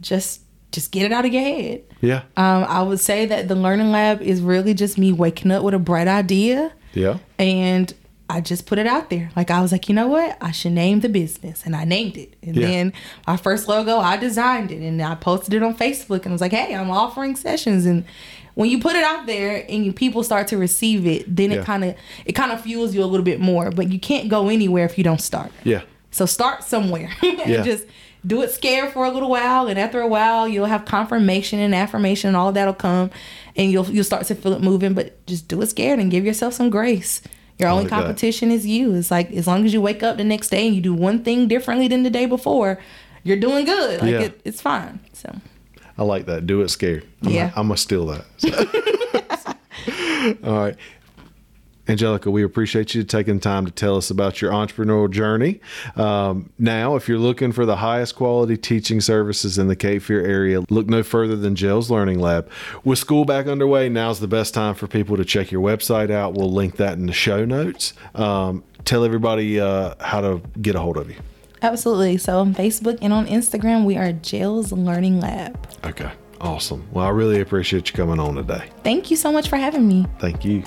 just 0.00 0.40
just 0.72 0.90
get 0.90 1.04
it 1.04 1.12
out 1.12 1.24
of 1.26 1.32
your 1.32 1.42
head. 1.42 1.82
Yeah. 2.00 2.22
Um, 2.36 2.64
I 2.64 2.82
would 2.82 3.00
say 3.00 3.26
that 3.26 3.48
the 3.48 3.54
learning 3.54 3.90
lab 3.92 4.22
is 4.22 4.40
really 4.40 4.72
just 4.74 4.96
me 4.96 5.12
waking 5.12 5.50
up 5.50 5.62
with 5.62 5.74
a 5.74 5.78
bright 5.78 6.08
idea 6.08 6.72
Yeah. 6.94 7.18
and 7.38 7.92
I 8.28 8.40
just 8.40 8.66
put 8.66 8.78
it 8.78 8.86
out 8.88 9.08
there. 9.10 9.30
Like 9.36 9.50
I 9.52 9.60
was 9.60 9.70
like, 9.70 9.88
you 9.88 9.94
know 9.94 10.08
what? 10.08 10.36
I 10.40 10.50
should 10.50 10.72
name 10.72 11.00
the 11.00 11.08
business, 11.08 11.62
and 11.64 11.76
I 11.76 11.84
named 11.84 12.16
it. 12.16 12.34
And 12.42 12.56
Yeah. 12.56 12.66
then 12.66 12.92
my 13.26 13.36
first 13.36 13.68
logo, 13.68 13.98
I 13.98 14.16
designed 14.16 14.72
it, 14.72 14.82
and 14.82 15.00
I 15.00 15.14
posted 15.14 15.54
it 15.54 15.62
on 15.62 15.76
Facebook, 15.76 16.22
and 16.24 16.28
I 16.28 16.32
was 16.32 16.40
like, 16.40 16.52
hey, 16.52 16.74
I'm 16.74 16.90
offering 16.90 17.36
sessions. 17.36 17.86
And 17.86 18.04
when 18.54 18.68
you 18.68 18.80
put 18.80 18.96
it 18.96 19.04
out 19.04 19.26
there 19.26 19.64
and 19.68 19.84
you, 19.84 19.92
people 19.92 20.24
start 20.24 20.48
to 20.48 20.56
receive 20.58 21.06
it, 21.06 21.24
then 21.36 21.50
Yeah. 21.52 21.58
it 21.60 21.64
kind 21.66 21.84
of 21.84 21.94
it 22.24 22.32
kind 22.32 22.50
of 22.50 22.60
fuels 22.62 22.94
you 22.94 23.04
a 23.04 23.06
little 23.06 23.24
bit 23.24 23.38
more. 23.40 23.70
But 23.70 23.92
you 23.92 24.00
can't 24.00 24.28
go 24.28 24.48
anywhere 24.48 24.84
if 24.86 24.98
you 24.98 25.04
don't 25.04 25.20
start. 25.20 25.52
Yeah. 25.62 25.82
So 26.10 26.26
start 26.26 26.64
somewhere. 26.64 27.10
and 27.22 27.38
Yeah. 27.46 27.62
just 27.62 27.84
do 28.26 28.42
it 28.42 28.50
scared 28.50 28.92
for 28.92 29.04
a 29.04 29.10
little 29.10 29.30
while, 29.30 29.68
and 29.68 29.78
after 29.78 30.00
a 30.00 30.08
while, 30.08 30.48
you'll 30.48 30.66
have 30.66 30.84
confirmation 30.84 31.60
and 31.60 31.72
affirmation, 31.76 32.26
and 32.28 32.36
all 32.36 32.50
that'll 32.50 32.74
come, 32.74 33.10
and 33.54 33.70
you'll 33.70 33.86
you'll 33.86 34.02
start 34.02 34.26
to 34.26 34.34
feel 34.34 34.52
it 34.54 34.62
moving. 34.62 34.94
But 34.94 35.24
just 35.26 35.46
do 35.46 35.62
it 35.62 35.66
scared 35.68 36.00
and 36.00 36.10
give 36.10 36.24
yourself 36.24 36.54
some 36.54 36.70
grace. 36.70 37.22
Your 37.58 37.70
only 37.70 37.84
oh 37.86 37.88
that. 37.88 38.00
competition 38.02 38.50
is 38.50 38.66
you. 38.66 38.94
It's 38.94 39.10
like 39.10 39.30
as 39.32 39.46
long 39.46 39.64
as 39.64 39.72
you 39.72 39.80
wake 39.80 40.02
up 40.02 40.16
the 40.18 40.24
next 40.24 40.50
day 40.50 40.66
and 40.66 40.74
you 40.76 40.82
do 40.82 40.92
one 40.94 41.22
thing 41.24 41.48
differently 41.48 41.88
than 41.88 42.02
the 42.02 42.10
day 42.10 42.26
before, 42.26 42.78
you're 43.24 43.38
doing 43.38 43.64
good. 43.64 44.02
Like 44.02 44.10
Yeah. 44.10 44.20
it, 44.20 44.40
it's 44.44 44.60
fine. 44.60 45.00
So 45.14 45.34
I 45.96 46.02
like 46.02 46.26
that. 46.26 46.46
Do 46.46 46.60
it 46.60 46.68
scared. 46.68 47.04
I'm 47.22 47.30
Yeah. 47.30 47.48
Gonna, 47.48 47.52
I'm 47.60 47.66
gonna 47.68 47.76
steal 47.78 48.06
that. 48.06 48.24
All 50.44 50.58
right. 50.58 50.76
Angelica, 51.88 52.30
we 52.30 52.42
appreciate 52.42 52.94
you 52.94 53.04
taking 53.04 53.38
time 53.40 53.64
to 53.64 53.70
tell 53.70 53.96
us 53.96 54.10
about 54.10 54.40
your 54.40 54.52
entrepreneurial 54.52 55.10
journey. 55.10 55.60
Um, 55.94 56.50
now, 56.58 56.96
if 56.96 57.08
you're 57.08 57.18
looking 57.18 57.52
for 57.52 57.64
the 57.64 57.76
highest 57.76 58.16
quality 58.16 58.56
teaching 58.56 59.00
services 59.00 59.58
in 59.58 59.68
the 59.68 59.76
Cape 59.76 60.02
Fear 60.02 60.24
area, 60.26 60.62
look 60.68 60.86
no 60.86 61.02
further 61.02 61.36
than 61.36 61.54
Gel's 61.54 61.90
Learning 61.90 62.18
Lab. 62.18 62.50
With 62.84 62.98
school 62.98 63.24
back 63.24 63.46
underway, 63.46 63.88
now's 63.88 64.20
the 64.20 64.28
best 64.28 64.54
time 64.54 64.74
for 64.74 64.86
people 64.86 65.16
to 65.16 65.24
check 65.24 65.50
your 65.50 65.62
website 65.62 66.10
out. 66.10 66.34
We'll 66.34 66.52
link 66.52 66.76
that 66.76 66.94
in 66.98 67.06
the 67.06 67.12
show 67.12 67.44
notes. 67.44 67.92
Um, 68.14 68.64
tell 68.84 69.04
everybody 69.04 69.60
uh, 69.60 69.94
how 70.00 70.20
to 70.20 70.42
get 70.60 70.74
a 70.74 70.80
hold 70.80 70.96
of 70.96 71.08
you. 71.10 71.16
absolutely. 71.62 72.16
So 72.18 72.38
on 72.40 72.54
Facebook 72.54 72.98
and 73.00 73.12
on 73.12 73.26
Instagram, 73.26 73.84
we 73.84 73.96
are 73.96 74.12
Gel's 74.12 74.72
Learning 74.72 75.20
Lab. 75.20 75.68
Okay. 75.84 76.10
Awesome. 76.40 76.86
Well, 76.92 77.06
I 77.06 77.08
really 77.10 77.40
appreciate 77.40 77.88
you 77.88 77.94
coming 77.94 78.20
on 78.20 78.34
today. 78.34 78.68
Thank 78.84 79.10
you 79.10 79.16
so 79.16 79.32
much 79.32 79.48
for 79.48 79.56
having 79.56 79.88
me. 79.88 80.06
Thank 80.18 80.44
you. 80.44 80.62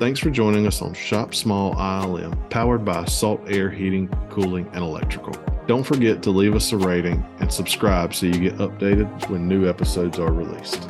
Thanks 0.00 0.18
for 0.18 0.30
joining 0.30 0.66
us 0.66 0.82
on 0.82 0.92
Shop 0.92 1.32
Small 1.36 1.72
ILM, 1.76 2.50
powered 2.50 2.84
by 2.84 3.04
Salt 3.04 3.40
Air 3.46 3.70
Heating, 3.70 4.08
Cooling, 4.28 4.66
and 4.72 4.82
Electrical. 4.82 5.32
Don't 5.68 5.84
forget 5.84 6.20
to 6.24 6.30
leave 6.30 6.56
us 6.56 6.72
a 6.72 6.76
rating 6.76 7.24
and 7.38 7.50
subscribe 7.50 8.12
so 8.12 8.26
you 8.26 8.32
get 8.32 8.56
updated 8.56 9.30
when 9.30 9.46
new 9.46 9.68
episodes 9.68 10.18
are 10.18 10.32
released. 10.32 10.88